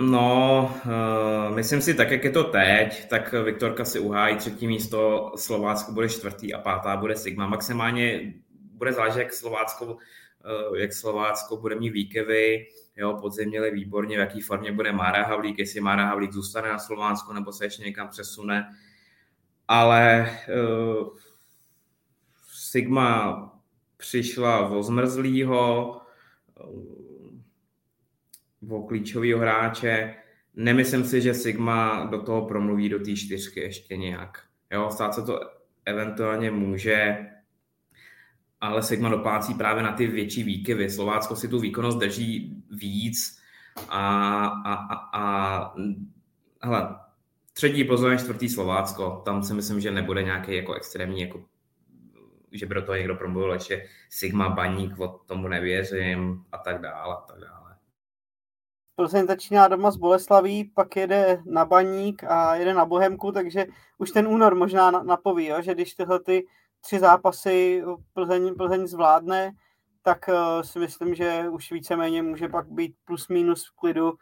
[0.00, 5.32] No, uh, myslím si, tak jak je to teď, tak Viktorka si uhájí třetí místo,
[5.36, 7.46] Slovácko bude čtvrtý a pátá bude Sigma.
[7.46, 9.96] Maximálně bude záležet, jak Slovácko,
[10.76, 12.66] jak Slovácko bude mít výkevy.
[12.96, 16.78] Jo, podzim měli výborně, v jaký formě bude Mára Havlík, jestli Mára Havlík zůstane na
[16.78, 18.76] Slovánsku nebo se ještě někam přesune.
[19.68, 20.30] Ale
[21.00, 21.08] uh,
[22.52, 23.48] Sigma
[23.96, 26.00] přišla o zmrzlýho,
[28.70, 30.14] o klíčového hráče.
[30.54, 34.42] Nemyslím si, že Sigma do toho promluví do té čtyřky ještě nějak.
[34.70, 35.40] Jo, stát se to
[35.84, 37.26] eventuálně může,
[38.62, 40.90] ale Sigma doplácí právě na ty větší výkyvy.
[40.90, 43.38] Slovácko si tu výkonnost drží víc
[43.88, 45.74] a, a, a, a
[46.62, 46.96] hele,
[47.52, 51.44] třetí Plzeň, čtvrtý Slovácko, tam si myslím, že nebude nějaký jako extrémní, jako,
[52.52, 57.14] že by do toho někdo promluvil ještě Sigma, Baník, o tomu nevěřím a tak dále,
[57.14, 57.76] a tak dále.
[58.96, 63.66] Plzeň začíná doma z Boleslaví, pak jede na Baník a jede na Bohemku, takže
[63.98, 66.46] už ten únor možná napoví, jo, že když tyhle ty
[66.82, 69.52] tři zápasy Plzeň, Plzeň zvládne,
[70.02, 74.14] tak uh, si myslím, že už víceméně může pak být plus minus v klidu,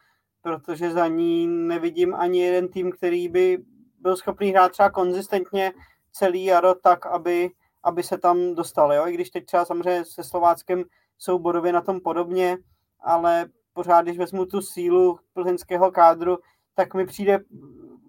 [0.42, 3.58] protože za ní nevidím ani jeden tým, který by
[3.98, 5.72] byl schopný hrát třeba konzistentně
[6.12, 7.50] celý jaro tak, aby,
[7.82, 8.92] aby se tam dostal.
[8.92, 9.06] Jo?
[9.06, 10.84] I když teď třeba samozřejmě se Slováckem
[11.18, 12.58] jsou bodově na tom podobně,
[13.00, 16.38] ale pořád, když vezmu tu sílu plzeňského kádru,
[16.74, 17.38] tak mi přijde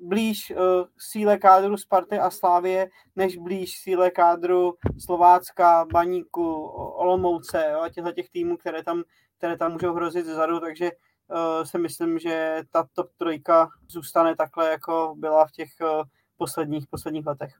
[0.01, 0.57] blíž uh,
[0.97, 4.73] síle kádru Sparty a Slávie, než blíž síle kádru
[5.05, 9.03] Slovácka, Baníku, Olomouce jo, a těchto těch týmů, které tam,
[9.37, 14.69] které tam můžou hrozit zezadu, takže uh, si myslím, že ta top trojka zůstane takhle,
[14.69, 16.03] jako byla v těch uh,
[16.37, 17.53] posledních, posledních letech.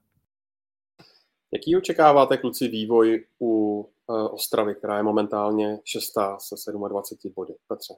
[1.53, 7.53] Jaký očekáváte, kluci, vývoj u uh, Ostravy, která je momentálně šestá se 27 body?
[7.67, 7.93] Petře.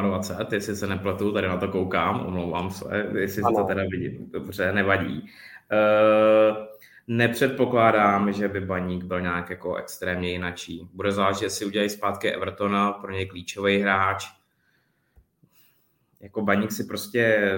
[0.00, 3.56] 27, jestli se nepletu, tady na to koukám, omlouvám se, jestli ano.
[3.56, 5.30] to teda vidím, dobře, nevadí.
[5.72, 6.56] Uh,
[7.06, 10.88] nepředpokládám, že by Baník byl nějak jako extrémně jinačí.
[10.92, 14.26] Bude záležet, jestli udělají zpátky Evertona, pro něj klíčový hráč.
[16.20, 17.52] Jako Baník si prostě,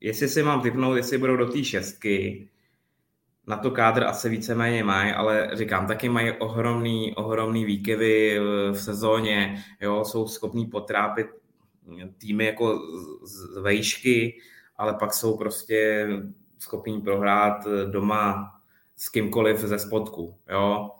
[0.00, 2.48] jestli si mám typnout, jestli budou do té šestky,
[3.46, 8.38] na to kádr asi víceméně mají, ale říkám, taky mají ohromný, ohromný výkyvy
[8.72, 11.26] v sezóně, jo, jsou schopní potrápit
[12.18, 12.80] týmy jako
[13.22, 14.40] z vejšky,
[14.76, 16.08] ale pak jsou prostě
[16.58, 18.54] schopní prohrát doma
[18.96, 20.90] s kýmkoliv ze spodku, jo.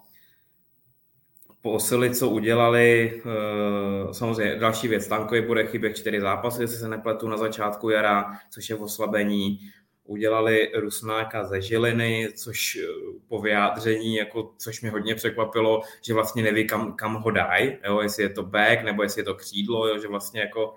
[1.60, 7.28] Posily, co udělali, eh, samozřejmě další věc, Tankovi bude chybět čtyři zápasy, jestli se nepletu
[7.28, 9.58] na začátku jara, což je v oslabení
[10.04, 12.86] udělali Rusnáka ze Žiliny, což eh,
[13.28, 18.22] po vyjádření, jako, což mě hodně překvapilo, že vlastně neví, kam, kam ho dají, jestli
[18.22, 20.74] je to back, nebo jestli je to křídlo, jo, že vlastně jako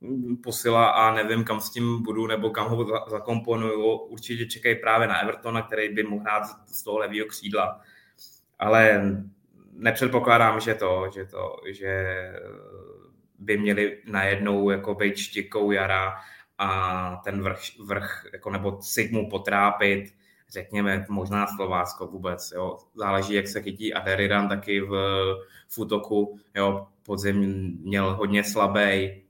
[0.00, 3.96] mm, posila a nevím, kam s tím budu, nebo kam ho zakomponuju.
[3.96, 7.80] Určitě čekají právě na Evertona, který by mohl hrát z toho levého křídla.
[8.58, 9.12] Ale
[9.72, 12.06] nepředpokládám, že to, že to, že
[13.38, 16.14] by měli najednou jako být štikou jara
[16.58, 20.14] a ten vrch, vrch jako, nebo Sigmu potrápit,
[20.48, 22.52] řekněme, možná Slovácko vůbec.
[22.56, 22.78] Jo.
[22.94, 24.90] Záleží, jak se chytí Aderiran taky v,
[25.68, 26.38] v útoku.
[26.54, 26.86] Jo.
[27.02, 27.36] Podzim
[27.80, 29.22] měl hodně slabý.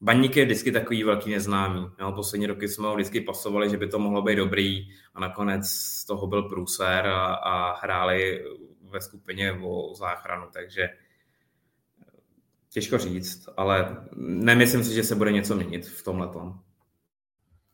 [0.00, 1.86] Baník je vždycky takový velký neznámý.
[2.00, 2.12] Jo.
[2.12, 6.04] Poslední roky jsme ho vždycky pasovali, že by to mohlo být dobrý a nakonec z
[6.04, 8.44] toho byl průser a, a hráli
[8.90, 10.88] ve skupině o záchranu, takže
[12.76, 16.54] Těžko říct, ale nemyslím si, že se bude něco měnit v tomhle tom.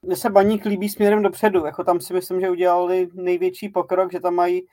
[0.02, 4.20] Mně se baník líbí směrem dopředu, jako tam si myslím, že udělali největší pokrok, že
[4.20, 4.68] tam mají uh,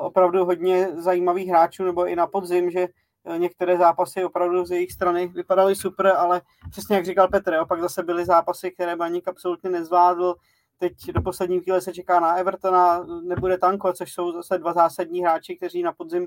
[0.00, 2.88] opravdu hodně zajímavých hráčů, nebo i na podzim, že
[3.24, 7.80] uh, některé zápasy opravdu z jejich strany vypadaly super, ale přesně jak říkal Petr, opak
[7.80, 10.34] zase byly zápasy, které baník absolutně nezvládl,
[10.78, 15.20] teď do poslední chvíle se čeká na Evertona, nebude Tanko, což jsou zase dva zásadní
[15.20, 16.26] hráči, kteří na podzim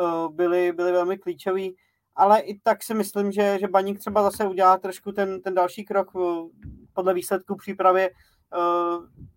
[0.00, 1.76] uh, byli, byli velmi klíčoví
[2.16, 5.84] ale i tak si myslím, že, že Baník třeba zase udělá trošku ten, ten další
[5.84, 6.20] krok eh,
[6.92, 8.10] podle výsledků přípravy.
[8.10, 8.12] Eh,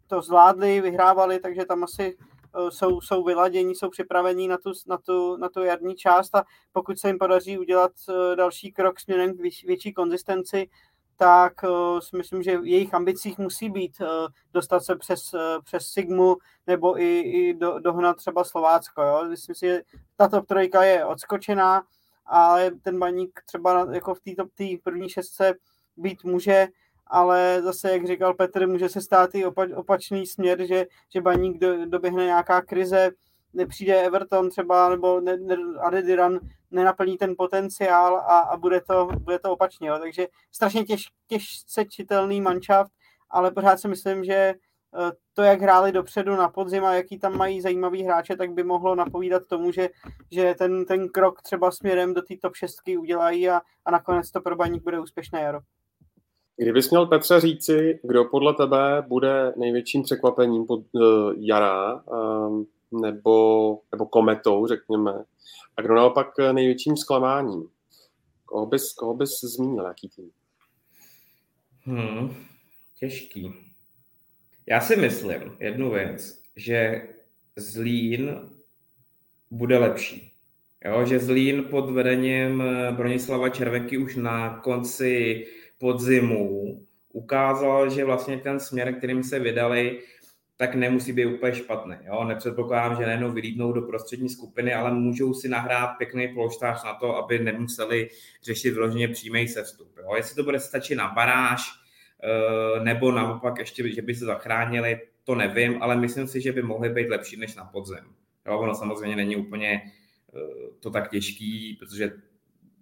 [0.07, 4.97] to zvládli, vyhrávali, takže tam asi eh, jsou, jsou vyladění, jsou připravení na tu, na,
[4.97, 7.91] tu, na tu jarní část a pokud se jim podaří udělat
[8.35, 10.69] další krok směrem k větší konzistenci,
[11.17, 11.53] tak
[11.99, 14.01] si myslím, že v jejich ambicích musí být
[14.53, 19.01] dostat se přes, přes Sigmu nebo i, i do, dohnat třeba Slovácko.
[19.01, 19.25] Jo?
[19.29, 19.81] Myslím si, že
[20.15, 21.83] tato trojka je odskočená,
[22.29, 24.19] ale ten baník třeba jako v
[24.55, 25.53] té první šestce
[25.97, 26.67] být může,
[27.07, 31.61] ale zase, jak říkal Petr, může se stát i opa, opačný směr, že, že baník
[31.61, 33.11] do, doběhne nějaká krize,
[33.53, 36.39] nepřijde Everton třeba, nebo ne, ne, Adediran
[36.71, 39.89] nenaplní ten potenciál a, a bude, to, bude to opačně.
[39.89, 39.99] Jo.
[39.99, 42.91] Takže strašně těž, těžce čitelný manšaft,
[43.29, 44.53] ale pořád si myslím, že
[45.33, 48.95] to, jak hráli dopředu na podzim a jaký tam mají zajímavý hráče, tak by mohlo
[48.95, 49.89] napovídat tomu, že,
[50.31, 54.41] že ten, ten krok třeba směrem do té top 6 udělají a, a nakonec to
[54.41, 55.59] pro baník bude úspěšné jaro.
[56.57, 62.67] Kdybys měl Petře říci, kdo podle tebe bude největším překvapením pod uh, jara, um,
[63.01, 65.23] nebo, nebo kometou, řekněme,
[65.77, 67.67] a kdo naopak největším zklamáním?
[68.45, 70.31] Koho bys, koho bys zmínil, jaký tým?
[71.83, 72.35] Hmm,
[72.99, 73.68] těžký.
[74.69, 77.07] Já si myslím jednu věc, že
[77.55, 78.49] Zlín
[79.51, 80.33] bude lepší.
[80.85, 85.45] Jo, že Zlín pod vedením Bronislava Červenky už na konci
[85.77, 86.81] podzimu
[87.13, 89.99] ukázal, že vlastně ten směr, kterým se vydali,
[90.57, 91.95] tak nemusí být úplně špatný.
[92.05, 92.23] Jo?
[92.23, 97.15] Nepředpokládám, že nejenom vylídnou do prostřední skupiny, ale můžou si nahrát pěkný polštář na to,
[97.15, 98.09] aby nemuseli
[98.43, 99.97] řešit vyloženě přímý sestup.
[99.97, 100.15] Jo?
[100.15, 101.78] Jestli to bude stačit na baráž, eh,
[102.83, 106.89] nebo naopak ještě, že by se zachránili, to nevím, ale myslím si, že by mohli
[106.89, 108.05] být lepší než na podzem.
[108.47, 108.59] Jo?
[108.59, 110.39] Ono samozřejmě není úplně eh,
[110.79, 112.11] to tak těžký, protože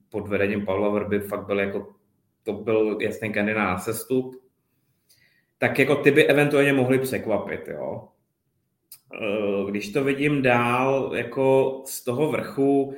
[0.09, 1.95] pod vedením Pavla Vrby fakt byl jako
[2.43, 4.43] to byl jasný kandidát na sestup,
[5.57, 8.07] tak jako ty by eventuálně mohly překvapit, jo.
[9.13, 12.95] Eh, když to vidím dál, jako z toho vrchu,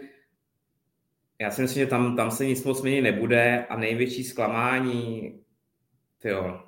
[1.42, 5.40] já si myslím, že tam, tam se nic moc měnit nebude a největší zklamání,
[6.26, 6.60] jo.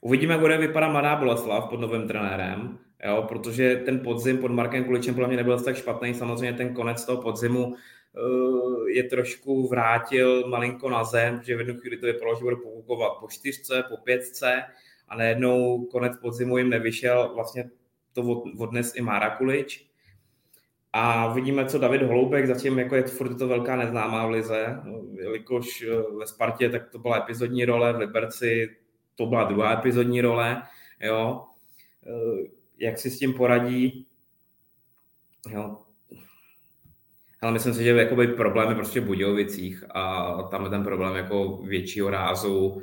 [0.00, 4.84] Uvidíme, jak bude vypadat Mladá Boleslav pod novým trenérem, jo, protože ten podzim pod Markem
[4.84, 6.14] Kuličem podle mě nebyl tak špatný.
[6.14, 7.74] Samozřejmě ten konec toho podzimu
[8.16, 12.56] Eh, je trošku vrátil malinko na zem, že v jednu chvíli to vypadalo, že bude
[12.56, 14.62] poukovat po čtyřce, po pětce
[15.08, 17.70] a najednou konec podzimu jim nevyšel, vlastně
[18.12, 19.90] to odnes i Mára Kulič.
[20.96, 24.82] A vidíme, co David Holoubek, zatím jako je furt to velká neznámá v lize,
[25.12, 28.76] jelikož eh, ve Spartě tak to byla epizodní role, v Liberci
[29.14, 30.62] to byla druhá epizodní role,
[31.00, 31.44] jo.
[32.06, 34.06] Eh, jak si s tím poradí,
[35.50, 35.76] jo,
[37.44, 41.16] ale myslím si, že jakoby problém je prostě v Budějovicích a tam je ten problém
[41.16, 42.82] jako většího rázu, uh,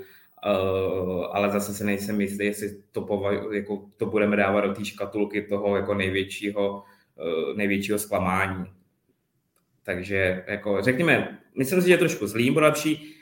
[1.31, 5.41] ale zase se nejsem jistý, jestli to, pova- jako to budeme dávat do té škatulky
[5.41, 6.83] toho jako největšího,
[7.55, 8.65] největšího zklamání.
[9.83, 13.15] Takže jako řekněme, myslím si, že trošku zlý bude lepší.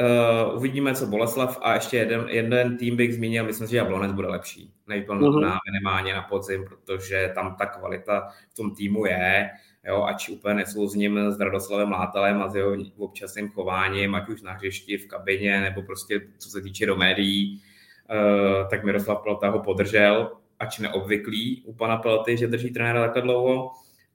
[0.00, 4.12] Uh, uvidíme, co Boleslav a ještě jeden, jeden tým bych zmínil, myslím si, že Jablonec
[4.12, 5.40] bude lepší, než uh-huh.
[5.40, 9.50] na minimálně na podzim, protože tam ta kvalita v tom týmu je
[9.86, 14.52] jo, ač úplně nesouzním s Radoslavem Látalem a s jeho občasným chováním, ať už na
[14.52, 17.62] hřišti, v kabině, nebo prostě co se týče do médií,
[18.10, 23.22] uh, tak Miroslav Pelta ho podržel, ač neobvyklý u pana Pelty, že drží trenéra takhle
[23.22, 23.70] dlouho,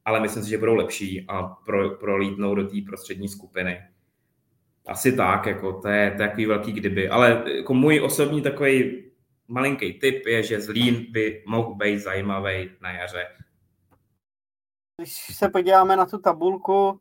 [0.06, 3.82] ale myslím si, že budou lepší a pro, prolítnou do té prostřední skupiny.
[4.88, 7.10] Asi tak, jako to je, to je takový velký kdyby.
[7.10, 9.04] Ale jako můj osobní takový
[9.48, 13.28] malinký tip je, že Zlín by mohl být zajímavý na jaře
[15.00, 17.00] když se podíváme na tu tabulku,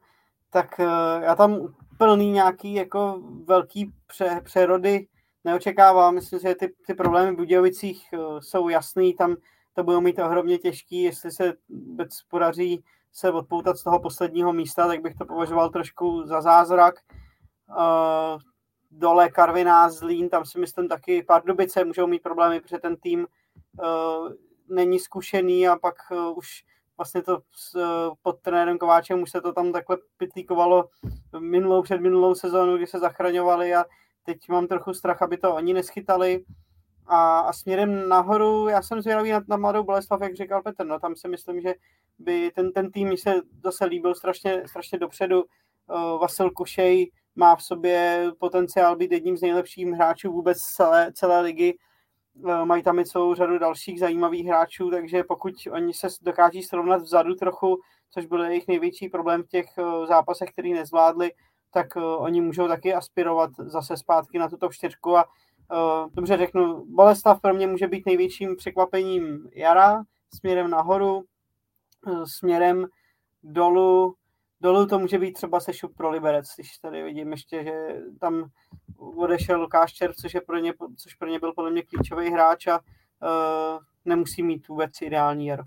[0.50, 0.84] tak eh,
[1.24, 5.06] já tam plný nějaký jako velký pře, přerody
[5.48, 6.14] neočekávám.
[6.14, 9.36] Myslím, že ty, ty problémy v Budějovicích eh, jsou jasný, tam
[9.74, 14.86] to budou mít ohromně těžký, jestli se vůbec podaří se odpoutat z toho posledního místa,
[14.86, 16.94] tak bych to považoval trošku za zázrak.
[17.68, 18.40] Uh,
[18.90, 23.26] dole Karviná, Zlín, tam si myslím taky Pardubice můžou mít problémy, protože ten tým
[23.82, 24.32] uh,
[24.68, 25.94] není zkušený a pak
[26.36, 26.64] už
[26.98, 30.88] vlastně to s, eh, pod trenérem Kováčem už se to tam takhle pitlíkovalo
[31.38, 33.84] minulou, před minulou sezónu, kdy se zachraňovali a
[34.22, 36.44] teď mám trochu strach, aby to oni neschytali.
[37.06, 40.98] A, a směrem nahoru, já jsem zvědavý na, na Mladou Boleslav, jak říkal Petr, no
[40.98, 41.74] tam si myslím, že
[42.18, 45.42] by ten, ten tým se zase líbil strašně, strašně dopředu.
[45.42, 51.40] Uh, Vasil Kušej má v sobě potenciál být jedním z nejlepších hráčů vůbec celé, celé
[51.40, 51.78] ligy
[52.46, 57.02] Eh, mají tam i celou řadu dalších zajímavých hráčů, takže pokud oni se dokáží srovnat
[57.02, 61.30] vzadu trochu, což byl jejich největší problém v těch eh, zápasech, který nezvládli,
[61.70, 65.24] tak eh, oni můžou taky aspirovat zase zpátky na tuto čtyřku a
[66.12, 70.02] dobře řeknu, Boleslav pro mě může být největším překvapením jara
[70.34, 71.24] směrem nahoru,
[72.24, 72.86] směrem
[73.42, 74.14] dolů
[74.60, 78.50] dolů to může být třeba sešup pro Liberec, když tady vidím ještě, že tam
[78.96, 82.66] odešel Lukáš Čer, což, je pro ně, což pro ně byl podle mě klíčový hráč
[82.66, 85.62] a uh, nemusí mít vůbec ideální jaro.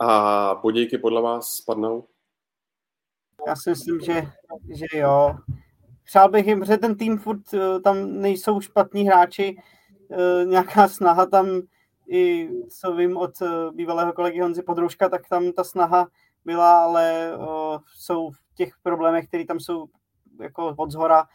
[0.00, 2.08] A bodíky podle vás spadnou?
[3.46, 4.26] Já si myslím, že,
[4.74, 5.36] že jo.
[6.04, 9.56] Přál bych jim, protože ten tým furt, uh, tam nejsou špatní hráči,
[10.08, 11.60] uh, nějaká snaha tam
[12.08, 13.30] i co vím od
[13.72, 16.08] bývalého kolegy Honzy Podrouška, tak tam ta snaha
[16.44, 17.32] byla, ale
[17.96, 19.86] jsou v těch problémech, které tam jsou
[20.40, 21.26] jako od zhora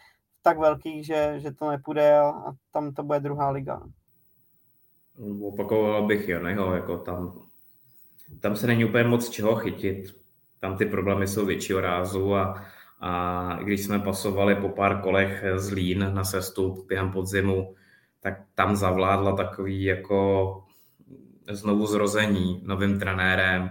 [0.42, 3.82] tak velký, že, že to nepůjde a, a tam to bude druhá liga.
[5.42, 7.42] Opakoval bych Janeho, jako tam,
[8.40, 10.21] tam se není úplně moc čeho chytit.
[10.62, 12.66] Tam ty problémy jsou většího rázu a,
[13.02, 17.76] A když jsme pasovali po pár kolech z Lín na sestup během podzimu,
[18.20, 20.64] tak tam zavládla takový jako
[21.52, 23.70] znovu zrození novým trenérem.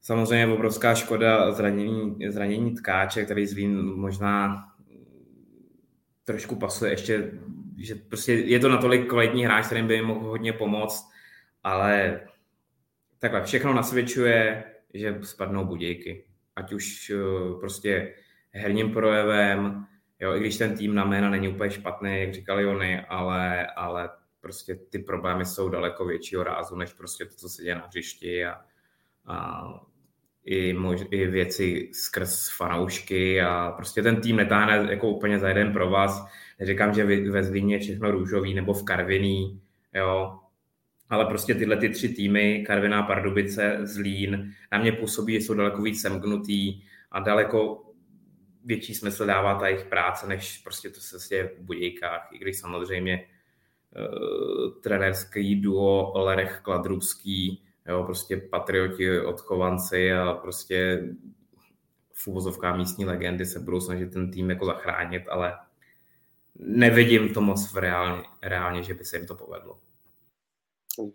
[0.00, 4.64] Samozřejmě obrovská škoda zranění, zranění tkáče, který z Lín možná
[6.24, 7.30] trošku pasuje ještě,
[7.78, 11.10] že prostě je to natolik kvalitní hráč, kterým by mohl hodně pomoct,
[11.62, 12.20] ale
[13.18, 14.64] takhle všechno nasvědčuje,
[14.94, 16.24] že spadnou budějky.
[16.56, 18.14] Ať už eh, prostě
[18.50, 19.86] herním projevem,
[20.20, 24.10] jo, i když ten tým na jména není úplně špatný, jak říkal Jony, ale, ale
[24.40, 28.44] prostě ty problémy jsou daleko většího rázu, než prostě to, co se děje na hřišti
[28.44, 28.60] a,
[29.26, 29.64] a
[30.44, 35.72] i, mož, i věci skrz fanoušky a prostě ten tým netáhne jako úplně za jeden
[35.72, 36.26] pro vás.
[36.60, 39.60] Neříkám, že ve Zlíně je všechno růžový nebo v Karviní,
[39.94, 40.38] jo,
[41.12, 46.00] ale prostě tyhle ty tři týmy, Karviná, Pardubice, Zlín, na mě působí, jsou daleko víc
[46.00, 47.84] semknutý a daleko
[48.64, 52.58] větší smysl dává ta jejich práce, než prostě to se děje v Budějkách, i když
[52.58, 61.08] samozřejmě uh, trenérský duo Lerech Kladrubský, jo, prostě patrioti, odchovanci a prostě
[62.12, 65.58] v úvozovkách místní legendy se budou snažit ten tým jako zachránit, ale
[66.56, 69.78] nevidím to moc v reálně, reálně, že by se jim to povedlo.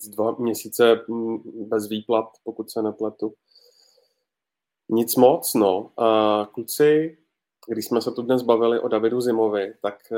[0.10, 1.38] Dva měsíce mm,
[1.70, 3.34] bez výplat, pokud se nepletu.
[4.90, 5.92] Nic moc, no.
[6.54, 7.18] Kluci,
[7.68, 10.18] když jsme se tu dnes bavili o Davidu Zimovi, tak eh,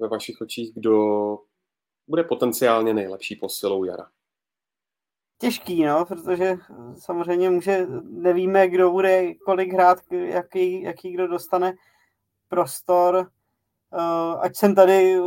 [0.00, 1.38] ve vašich očích kdo
[2.08, 4.10] bude potenciálně nejlepší posilou jara?
[5.38, 6.56] Těžký, no, protože
[6.98, 11.74] samozřejmě může, nevíme, kdo bude kolik hrát, jaký, jaký kdo dostane
[12.48, 13.30] prostor.
[13.92, 15.18] Eh, ať jsem tady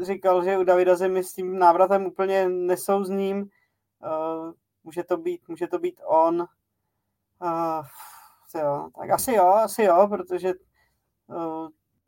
[0.00, 3.48] říkal, že u Davida Zimy s tím návratem úplně nesouzním,
[4.04, 4.52] eh,
[4.84, 6.46] může to být, může to být on.
[8.54, 10.52] Jo, tak asi jo, asi jo, protože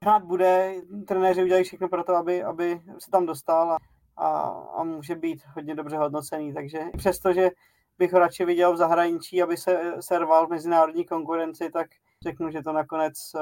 [0.02, 0.74] hrát bude,
[1.06, 3.76] trenéři udělají všechno pro to, aby, aby se tam dostal a,
[4.16, 7.50] a, a může být hodně dobře hodnocený, takže přestože
[7.98, 11.86] bych ho radši viděl v zahraničí, aby se serval v mezinárodní konkurenci, tak
[12.22, 13.40] řeknu, že to nakonec uh,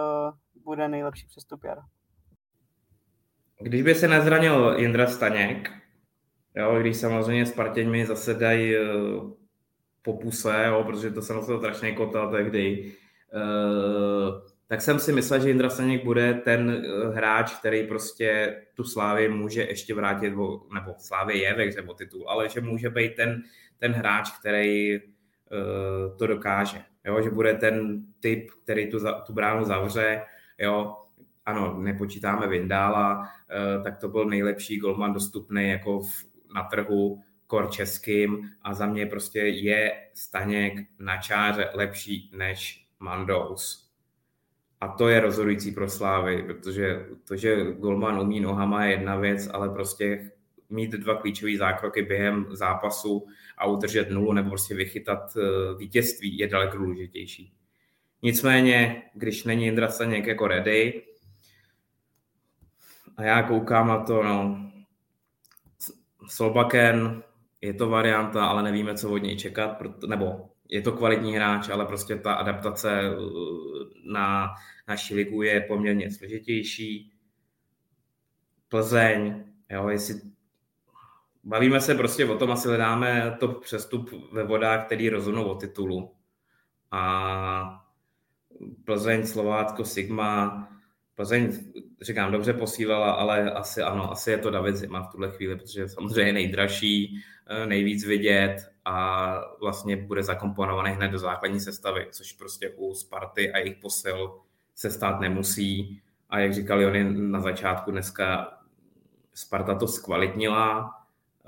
[0.64, 1.82] bude nejlepší přestup jara.
[3.60, 5.70] Když by se nezranil Jindra Staněk,
[6.54, 9.30] jo, když samozřejmě Spartěňmi zase dají uh,
[10.02, 12.92] po puse, jo, protože to se na to strašně kotal tehdy,
[14.68, 19.28] tak jsem si myslel, že Indra Staněk bude ten eh, hráč, který prostě tu Slávy
[19.28, 20.30] může ještě vrátit,
[20.74, 23.42] nebo Slávy je ve hře titul, ale že může být ten,
[23.78, 26.82] ten hráč, který uh, to dokáže.
[27.04, 27.22] Jo?
[27.22, 30.22] Že bude ten typ, který tu, tu bránu zavře.
[30.58, 30.96] Jo?
[31.46, 36.24] Ano, nepočítáme Vindála, uh, tak to byl nejlepší golman dostupný jako v,
[36.54, 43.86] na trhu kor českým a za mě prostě je Staněk na čáře lepší než Mandous
[44.80, 49.48] a to je rozhodující pro Slávy, protože to, že Golman umí nohama je jedna věc,
[49.52, 50.30] ale prostě
[50.70, 53.26] mít dva klíčové zákroky během zápasu
[53.58, 57.52] a udržet nulu nebo prostě vychytat eh, vítězství je daleko důležitější.
[58.22, 61.02] Nicméně, když není Jindra Staněk jako ready,
[63.16, 64.66] a já koukám na to, no,
[66.28, 67.22] Solbaken
[67.60, 71.86] je to varianta, ale nevíme, co od něj čekat, nebo je to kvalitní hráč, ale
[71.86, 73.14] prostě ta adaptace eh,
[74.12, 74.54] na
[74.88, 77.12] naší ligu je poměrně složitější.
[78.68, 80.20] Plzeň, jo, jestli
[81.44, 86.12] bavíme se prostě o tom, asi hledáme to přestup ve vodách, který rozhodnou o titulu.
[86.90, 87.84] A
[88.84, 90.68] Plzeň, Slovácko, Sigma,
[91.14, 91.52] Plzeň,
[92.02, 95.88] říkám, dobře posílala, ale asi ano, asi je to David Zima v tuhle chvíli, protože
[95.88, 102.32] samozřejmě je nejdražší, eh, nejvíc vidět a vlastně bude zakomponovaný hned do základní sestavy, což
[102.32, 104.40] prostě u Sparty a jejich posil
[104.74, 106.02] se stát nemusí.
[106.30, 108.52] A jak říkal Jony na začátku, dneska
[109.34, 110.94] Sparta to zkvalitnila,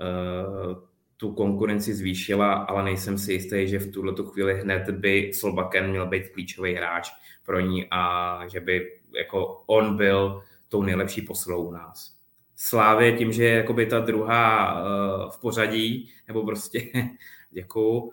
[0.01, 0.88] eh,
[1.19, 6.07] tu konkurenci zvýšila, ale nejsem si jistý, že v tuhle chvíli hned by Solbaken měl
[6.07, 7.11] být klíčový hráč
[7.45, 12.15] pro ní a že by jako on byl tou nejlepší posilou u nás.
[12.55, 16.81] Slávě tím, že je jakoby ta druhá uh, v pořadí, nebo prostě
[17.51, 18.11] děkuju, uh,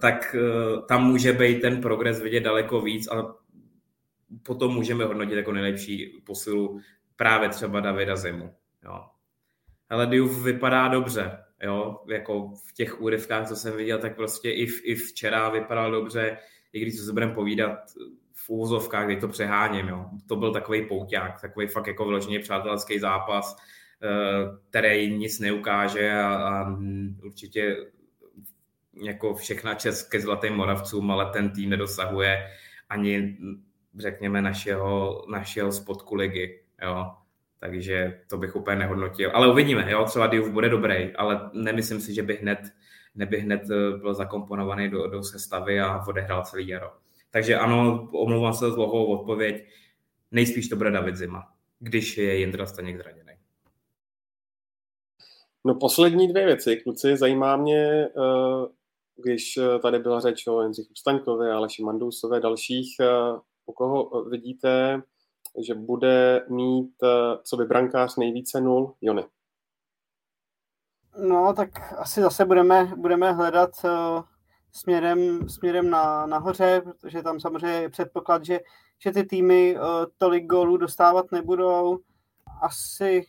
[0.00, 3.24] tak uh, tam může být ten progres vidět daleko víc, ale
[4.42, 6.80] potom můžeme hodnotit jako nejlepší posilu
[7.16, 8.54] právě třeba Davida Zimu.
[8.84, 9.04] Jo.
[9.90, 14.66] Ale Diouf vypadá dobře, jo, jako v těch úryvkách, co jsem viděl, tak prostě i,
[14.66, 16.38] v, i včera vypadal dobře,
[16.72, 17.78] i když se budeme povídat,
[18.46, 20.06] v úvozovkách, kdy to přeháním, jo.
[20.28, 23.56] To byl takový pouťák, takový fakt jako vyloženě přátelský zápas,
[24.02, 26.76] eh, který nic neukáže a, a
[27.24, 27.76] určitě
[29.02, 32.50] jako všechna čest ke Zlatým Moravcům, ale ten tým nedosahuje
[32.88, 33.36] ani
[33.98, 36.62] řekněme, našeho, našeho spodku ligy.
[36.82, 37.06] Jo.
[37.60, 39.30] Takže to bych úplně nehodnotil.
[39.34, 42.58] Ale uvidíme, jo, třeba Diouf bude dobrý, ale nemyslím si, že by hned,
[43.14, 46.90] neby hned eh, byl zakomponovaný do, do sestavy a odehrál celý jaro.
[47.30, 49.68] Takže ano, omlouvám se za zlohovou odpověď,
[50.30, 53.32] nejspíš to bude David Zima, když je Jindra Staněk zraněný.
[55.64, 58.66] No poslední dvě věci, kluci, zajímá mě, eh,
[59.22, 65.02] když tady byla řeč o Jindřichu Staňkovi, Aleši Mandousové, dalších, eh, u koho vidíte
[65.66, 69.24] že bude mít eh, co by brankář nejvíce nul, Jony.
[71.18, 74.22] No, tak asi zase budeme, budeme hledat uh,
[74.72, 78.60] směrem, směrem na, nahoře, protože tam samozřejmě je předpoklad, že,
[78.98, 79.82] že ty týmy uh,
[80.18, 81.98] tolik gólů dostávat nebudou.
[82.62, 83.26] Asi,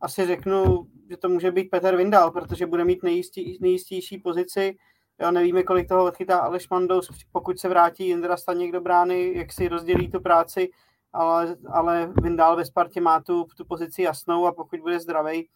[0.00, 4.76] asi řeknu, že to může být Petr Vindal, protože bude mít nejistí, nejistější pozici.
[5.20, 9.52] Jo, nevíme, kolik toho odchytá Aleš Mandous, pokud se vrátí Jindra Staněk do brány, jak
[9.52, 10.70] si rozdělí tu práci
[11.12, 15.48] ale, ale Vindal ve Spartě má tu, tu pozici jasnou a pokud bude zdravý,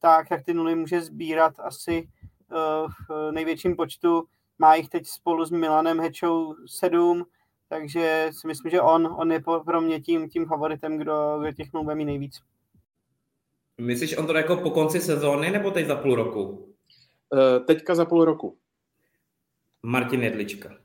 [0.00, 2.08] tak, tak ty nuly může sbírat asi
[2.50, 4.24] uh, v největším počtu.
[4.58, 7.24] Má jich teď spolu s Milanem Hečou sedm,
[7.68, 11.72] takže si myslím, že on, on je pro mě tím, tím favoritem, kdo, kdo těch
[11.72, 12.40] nul mít nejvíc.
[13.80, 16.42] Myslíš on to jako po konci sezóny nebo teď za půl roku?
[16.42, 18.56] Uh, teďka za půl roku.
[19.82, 20.76] Martin Jedlička.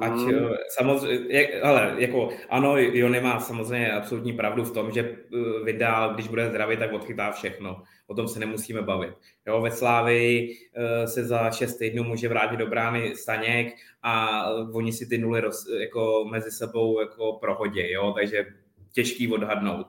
[0.00, 0.48] Ať mm.
[0.68, 6.28] samozřejmě, ale jako ano, Jony má samozřejmě absolutní pravdu v tom, že eh, vydál, když
[6.28, 7.82] bude zdravý, tak odchytá všechno.
[8.06, 9.14] O tom se nemusíme bavit.
[9.46, 14.92] Jo, ve Slávii eh, se za šest týdnů může vrátit do brány Staněk a oni
[14.92, 18.46] si ty nuly roz, jako mezi sebou jako prohodí, jo, takže
[18.92, 19.86] těžký odhadnout.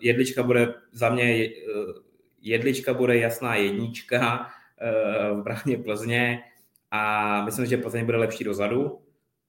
[0.00, 1.48] Jedlička bude za mě,
[2.40, 4.46] jedlička bude jasná jednička
[5.32, 6.42] v bráně Plzně
[6.90, 9.05] a myslím, že Plzeň bude lepší dozadu,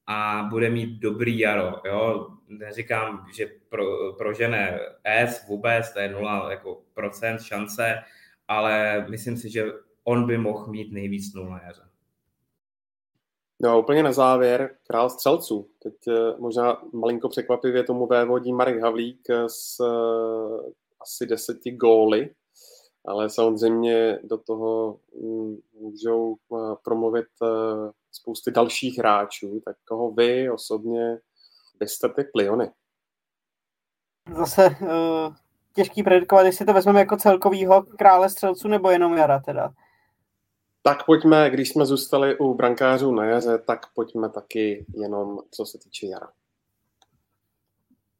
[0.08, 1.82] a bude mít dobrý jaro.
[1.86, 2.28] Jo?
[2.48, 7.96] Neříkám, že pro, prožene S vůbec, to je 0 jako procent šance,
[8.48, 9.66] ale myslím si, že
[10.04, 11.82] on by mohl mít nejvíc nul na jaře.
[13.60, 15.70] No, úplně na závěr, král střelců.
[15.84, 22.30] Teď eh, možná malinko překvapivě tomu vévodí Marek Havlík s eh, asi deseti góly,
[23.08, 27.26] ale samozřejmě do toho mm, můžou eh, promluvit
[28.12, 31.20] spousty dalších hráčů, tak koho vy osobně
[31.80, 32.72] byste ty pliony?
[34.38, 35.36] Zase uh,
[35.74, 39.74] těžký predikovat, jestli to vezmeme jako celkovýho krále střelců nebo jenom Jara teda.
[40.84, 45.78] Tak pojďme, když jsme zůstali u brankářů na jaře, tak pojďme taky jenom co se
[45.78, 46.32] týče Jara.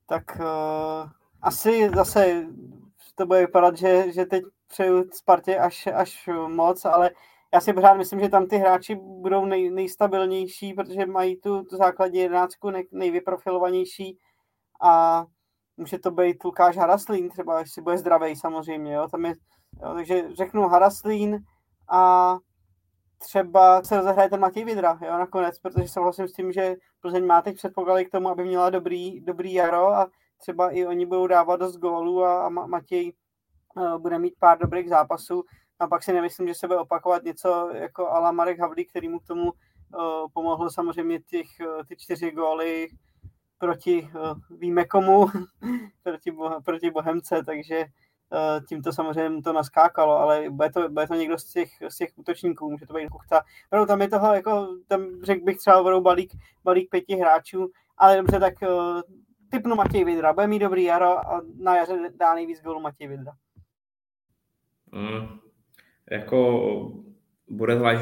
[0.06, 1.10] Tak uh,
[1.42, 2.46] asi zase
[3.16, 7.12] to bude vypadat, že, že teď přeju Spartě až, až moc, ale
[7.54, 11.78] já si pořád myslím, že tam ty hráči budou nej, nejstabilnější, protože mají tu, tu
[11.78, 14.18] základní jedenáctku nej, nejvyprofilovanější
[14.82, 15.26] a
[15.78, 19.34] může to být Lukáš Haraslín, třeba jestli bude zdravý samozřejmě, jo, tam je,
[19.84, 21.40] jo, takže řeknu Haraslín
[21.90, 22.36] a
[23.18, 27.42] třeba se rozehraje ten Matěj Vidra, jo, nakonec, protože souhlasím s tím, že Plzeň má
[27.42, 30.08] teď předpoklady k tomu, aby měla dobrý, dobrý jaro a
[30.38, 33.14] třeba i oni budou dávat dost gólů a, a Matěj
[33.98, 35.44] bude mít pár dobrých zápasů,
[35.80, 39.20] a pak si nemyslím, že se bude opakovat něco jako Ala Marek Havlík, který mu
[39.20, 39.52] k tomu uh,
[40.34, 42.88] pomohl samozřejmě těch, uh, ty čtyři góly
[43.60, 44.10] proti
[44.58, 45.28] víme komu,
[46.04, 47.86] proti, proti Bohemce, takže
[48.70, 52.10] tím to samozřejmě to naskákalo, ale bude to, bude to někdo z těch, z těch
[52.16, 53.42] útočníků, může to být Kuchta.
[53.74, 56.32] No, tam je toho, jako, tam řekl bych třeba budou balík,
[56.64, 58.54] balík pěti hráčů, ale dobře, tak
[59.52, 63.32] typnu Matěj Vidra, bude mít dobrý jaro a na jaře dá nejvíc gólů Matěj Vidra.
[64.92, 65.40] Mm,
[66.12, 66.72] jako
[67.50, 68.02] bude zvlášť,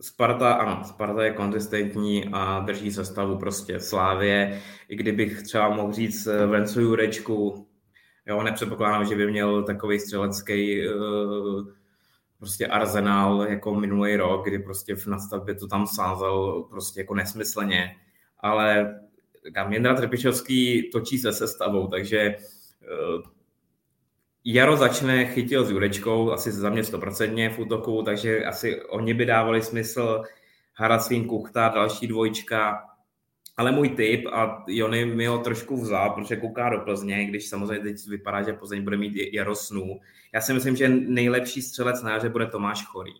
[0.00, 4.60] Sparta, ano, Sparta je konzistentní a drží se stavu prostě Slávě.
[4.88, 7.66] I kdybych třeba mohl říct eh, Vencu Jurečku,
[8.26, 10.92] jo, nepředpokládám, že by měl takový střelecký eh,
[12.38, 17.96] prostě arzenál jako minulý rok, kdy prostě v nastavbě to tam sázel prostě jako nesmyslně.
[18.40, 18.94] Ale
[19.54, 23.37] kam Jindra Trpišovský točí se sestavou, takže eh,
[24.50, 29.26] Jaro začne, chytil s Jurečkou, asi za mě stoprocentně v útoku, takže asi oni by
[29.26, 30.22] dávali smysl.
[30.74, 32.84] Harasvín, Kuchta, další dvojčka.
[33.56, 37.84] Ale můj tip, a Jony mi ho trošku vzal, protože kouká do Plzně, když samozřejmě
[37.84, 40.00] teď vypadá, že Plzeň bude mít Jaro snů.
[40.34, 43.14] Já si myslím, že nejlepší střelec na jaře bude Tomáš Chorý.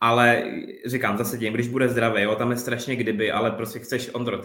[0.00, 0.44] Ale
[0.86, 4.42] říkám zase tím, když bude zdravý, jo, tam je strašně kdyby, ale prostě chceš Ondro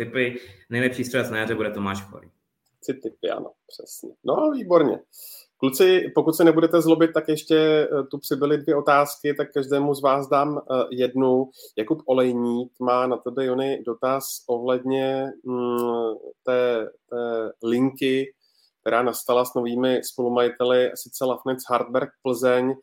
[0.70, 2.35] nejlepší střelec na jaře bude Tomáš Chorý
[2.86, 4.10] tři typy, ano, přesně.
[4.24, 5.00] No, výborně.
[5.58, 10.02] Kluci, pokud se nebudete zlobit, tak ještě eh, tu přibyly dvě otázky, tak každému z
[10.02, 11.50] vás dám eh, jednu.
[11.78, 16.14] Jakub Olejník má na tebe, Jony, dotaz ohledně mm,
[16.44, 18.34] té, té linky,
[18.82, 22.76] která nastala s novými spolumajiteli, sice Lafnec Hardberg Plzeň,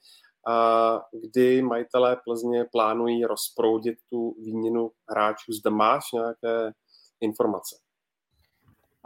[0.46, 5.52] a kdy majitelé Plzně plánují rozproudit tu výměnu hráčů.
[5.52, 6.72] Zde máš nějaké
[7.20, 7.76] informace?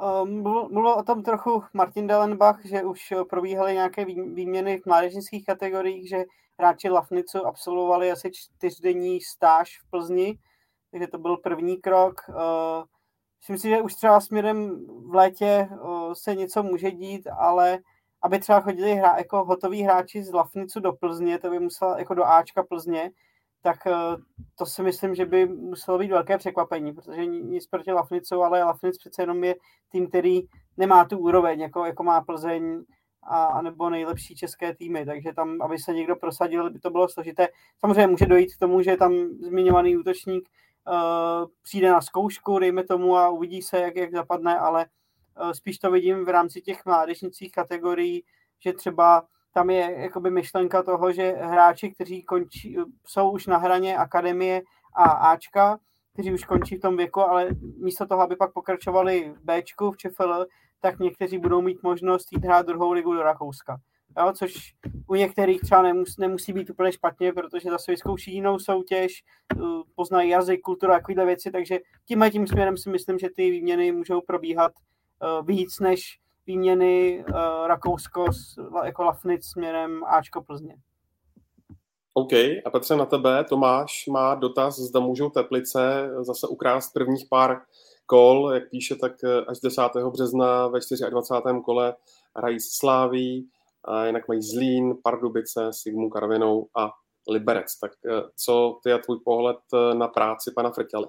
[0.02, 6.08] Ehm, mluvil o tom trochu Martin Dellenbach, že už probíhaly nějaké výměny v mládežnických kategoriích,
[6.08, 6.24] že
[6.58, 10.38] hráči Lafnicu absolvovali asi čtyřdenní stáž v Plzni,
[10.90, 12.14] takže to byl první krok.
[12.28, 12.84] Ehm,
[13.40, 17.78] myslím si, že už třeba směrem v létě ehm, se něco může dít, ale
[18.22, 22.14] aby třeba chodili hra, jako hotoví hráči z Lafnicu do Plzně, to by musela jako
[22.14, 23.10] do Ačka Plzně,
[23.66, 24.16] tak eh,
[24.58, 28.98] to si myslím, že by muselo být velké překvapení, protože nic proti Lafnicu, ale Lafnic
[28.98, 29.54] přece jenom je
[29.88, 30.40] tým, který
[30.76, 32.84] nemá tu úroveň, jako, jako má Plzeň
[33.22, 37.48] a, nebo nejlepší české týmy, takže tam, aby se někdo prosadil, by to bylo složité.
[37.80, 40.48] Samozřejmě může dojít k tomu, že tam zmiňovaný útočník
[40.88, 44.86] uh, přijde na zkoušku, dejme tomu, a uvidí se, jak, jak zapadne, ale
[45.42, 48.24] uh, spíš to vidím v rámci těch mládežnických kategorií,
[48.60, 49.26] že třeba
[49.56, 52.76] tam je jakoby myšlenka toho, že hráči, kteří končí,
[53.06, 54.62] jsou už na hraně akademie
[54.94, 55.78] a Ačka,
[56.12, 59.96] kteří už končí v tom věku, ale místo toho, aby pak pokračovali v Bčku, v
[59.96, 60.46] ČFL,
[60.80, 63.76] tak někteří budou mít možnost jít hrát druhou ligu do Rakouska.
[64.18, 64.74] Jo, což
[65.06, 69.12] u některých třeba nemus, nemusí být úplně špatně, protože zase vyzkouší jinou soutěž,
[69.52, 69.58] eh,
[69.94, 73.92] poznají jazyk, kulturu a takovéhle věci, takže tímhle tím směrem si myslím, že ty výměny
[73.92, 77.34] můžou probíhat uh, víc než výměny uh,
[77.66, 78.24] Rakousko
[78.84, 80.76] jako Lafnic směrem Ačko Plzně.
[82.14, 82.32] OK,
[82.64, 87.60] a Petře na tebe, Tomáš má dotaz, zda můžou Teplice zase ukrást prvních pár
[88.06, 89.82] kol, jak píše, tak eh, až 10.
[90.12, 90.78] března ve
[91.10, 91.60] 24.
[91.64, 91.94] kole
[92.36, 93.48] hrají s Sláví,
[93.84, 96.90] a jinak mají Zlín, Pardubice, Sigmu Karvinou a
[97.28, 97.78] Liberec.
[97.78, 99.58] Tak eh, co ty a tvůj pohled
[99.98, 101.06] na práci pana Frtěly?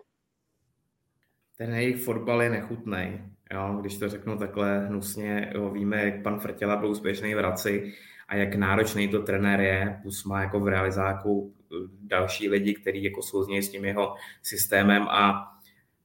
[1.58, 3.32] Ten jejich fotbal je nechutný.
[3.54, 7.94] Jo, když to řeknu takhle hnusně, jo, víme, jak pan Frtěla byl úspěšný v Raci
[8.28, 13.04] a jak náročný to trenér je, plus má jako v realizáku eh, další lidi, kteří
[13.04, 15.52] jako souznějí s tím jeho systémem a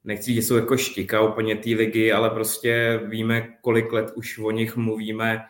[0.03, 4.51] nechci, že jsou jako štika úplně té ligy, ale prostě víme, kolik let už o
[4.51, 5.41] nich mluvíme,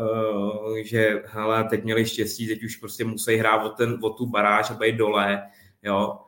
[0.00, 4.26] uh, že hele, teď měli štěstí, teď už prostě musí hrát o, ten, o tu
[4.26, 5.42] baráž a být dole,
[5.82, 6.18] jo.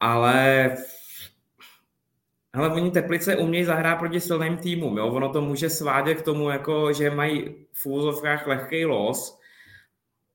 [0.00, 0.70] Ale
[2.54, 4.98] ale oni Teplice umějí zahrát proti silným týmům.
[4.98, 5.06] Jo?
[5.06, 9.38] Ono to může svádět k tomu, jako, že mají v úzovkách lehký los,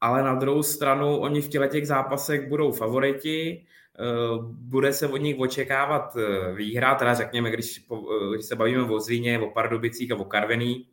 [0.01, 3.65] ale na druhou stranu oni v těle těch zápasech budou favoriti,
[3.99, 4.03] eh,
[4.43, 8.99] bude se od nich očekávat eh, výhra, teda řekněme, když, eh, když se bavíme o
[8.99, 10.87] Zlíně, o Pardubicích a o Karvený,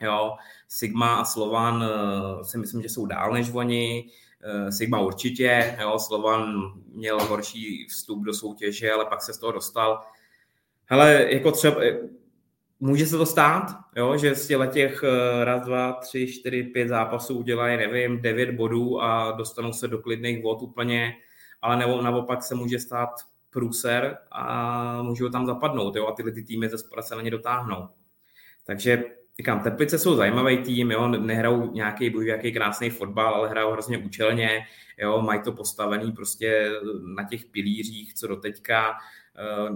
[0.00, 0.36] jo,
[0.68, 1.84] Sigma a Slovan
[2.42, 4.10] si myslím, že jsou dál než oni,
[4.70, 10.00] Sigma určitě, jo, Slovan měl horší vstup do soutěže, ale pak se z toho dostal,
[10.90, 11.98] Hele, jako třeba, eh,
[12.80, 13.66] může se to stát,
[13.96, 19.02] jo, že z těch eh, raz, dva, tři, čtyři, pět zápasů udělají, nevím, devět bodů
[19.02, 21.14] a dostanou se do klidných vod úplně,
[21.62, 23.10] ale nebo naopak se může stát
[23.50, 27.88] průser a můžou tam zapadnout, jo, a tyhle ty týmy ze se na ně dotáhnou.
[28.64, 29.04] Takže
[29.38, 33.98] říkám, Teplice jsou zajímavý tým, jo, nehrajou nějaký bož, nějaký krásný fotbal, ale hrajou hrozně
[33.98, 34.66] účelně,
[34.98, 36.70] jo, mají to postavený prostě
[37.16, 38.94] na těch pilířích, co do teďka,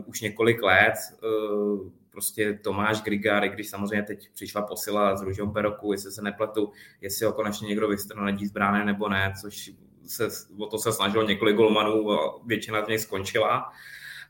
[0.06, 0.94] už několik let.
[1.22, 6.72] Uh, prostě Tomáš Grigar, i když samozřejmě teď přišla posila z Ružomberoku, jestli se nepletu,
[7.00, 9.70] jestli ho konečně někdo vystrnadí z brány nebo ne, což
[10.06, 10.28] se,
[10.58, 13.72] o to se snažilo několik golmanů a většina z nich skončila.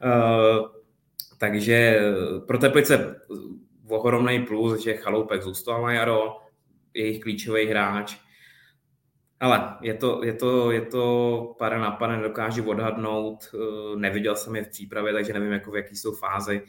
[0.05, 0.69] Uh,
[1.39, 2.01] takže
[2.47, 3.21] pro Teplice
[3.89, 6.37] ohromný plus, že Chaloupek zůstal na jaro,
[6.95, 8.17] jejich klíčový hráč,
[9.43, 14.57] ale je to, je to, je to pár na pane, nedokážu odhadnout, eh, neviděl jsem
[14.57, 16.63] je v přípravě, takže nevím, jako v jaký jsou fázi,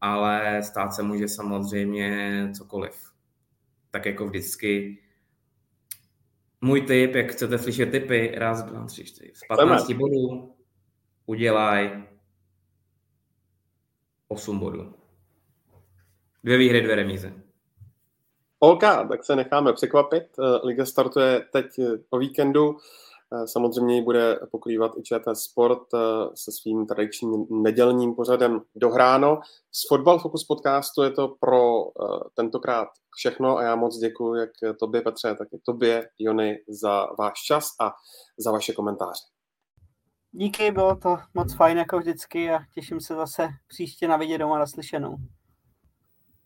[0.00, 3.12] ale stát se může samozřejmě cokoliv.
[3.90, 4.98] Tak jako vždycky.
[6.60, 10.54] Můj tip, jak chcete slyšet typy, raz, dva, tři, čtyři, z 15 bodů
[11.26, 12.04] udělaj
[14.28, 14.94] 8 bodů.
[16.44, 17.41] Dvě výhry, dvě remízy.
[18.64, 20.22] OK, tak se necháme překvapit.
[20.38, 22.76] Eh, Liga startuje teď eh, po víkendu.
[23.32, 25.82] Eh, samozřejmě bude pokrývat i ČT Sport
[26.34, 29.40] se svým tradičním nedělním pořadem Dohráno.
[29.72, 31.82] Z Fotbal Focus podcastu je to pro
[32.34, 37.42] tentokrát všechno a já moc děkuji jak tobě, Petře, tak i tobě, Jony, za váš
[37.46, 37.92] čas a
[38.38, 39.24] za vaše komentáře.
[40.32, 44.58] Díky, bylo to moc fajn jako vždycky a těším se zase příště na vidět doma
[44.58, 45.16] naslyšenou.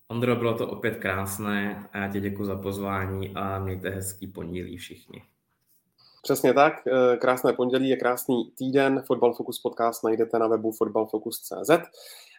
[0.09, 4.77] Ondro, bylo to opět krásné a já ti děkuji za pozvání a mějte hezký pondělí
[4.77, 5.23] všichni.
[6.23, 11.70] Přesně tak, eh, krásné pondělí je krásný týden, Football Focus podcast najdete na webu footballfocus.cz.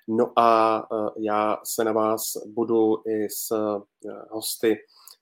[0.07, 4.77] No a eh, já se na vás budu i s eh, hosty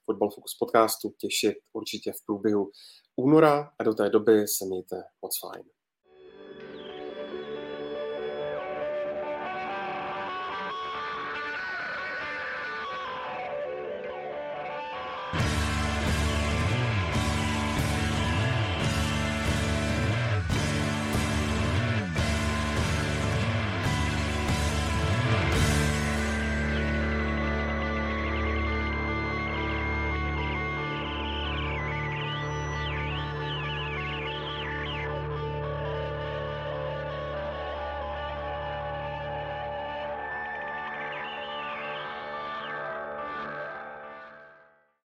[0.06, 2.72] Football Focus podcastu těšit určitě v průběhu
[3.16, 5.75] února a do té doby se mějte moc fajn.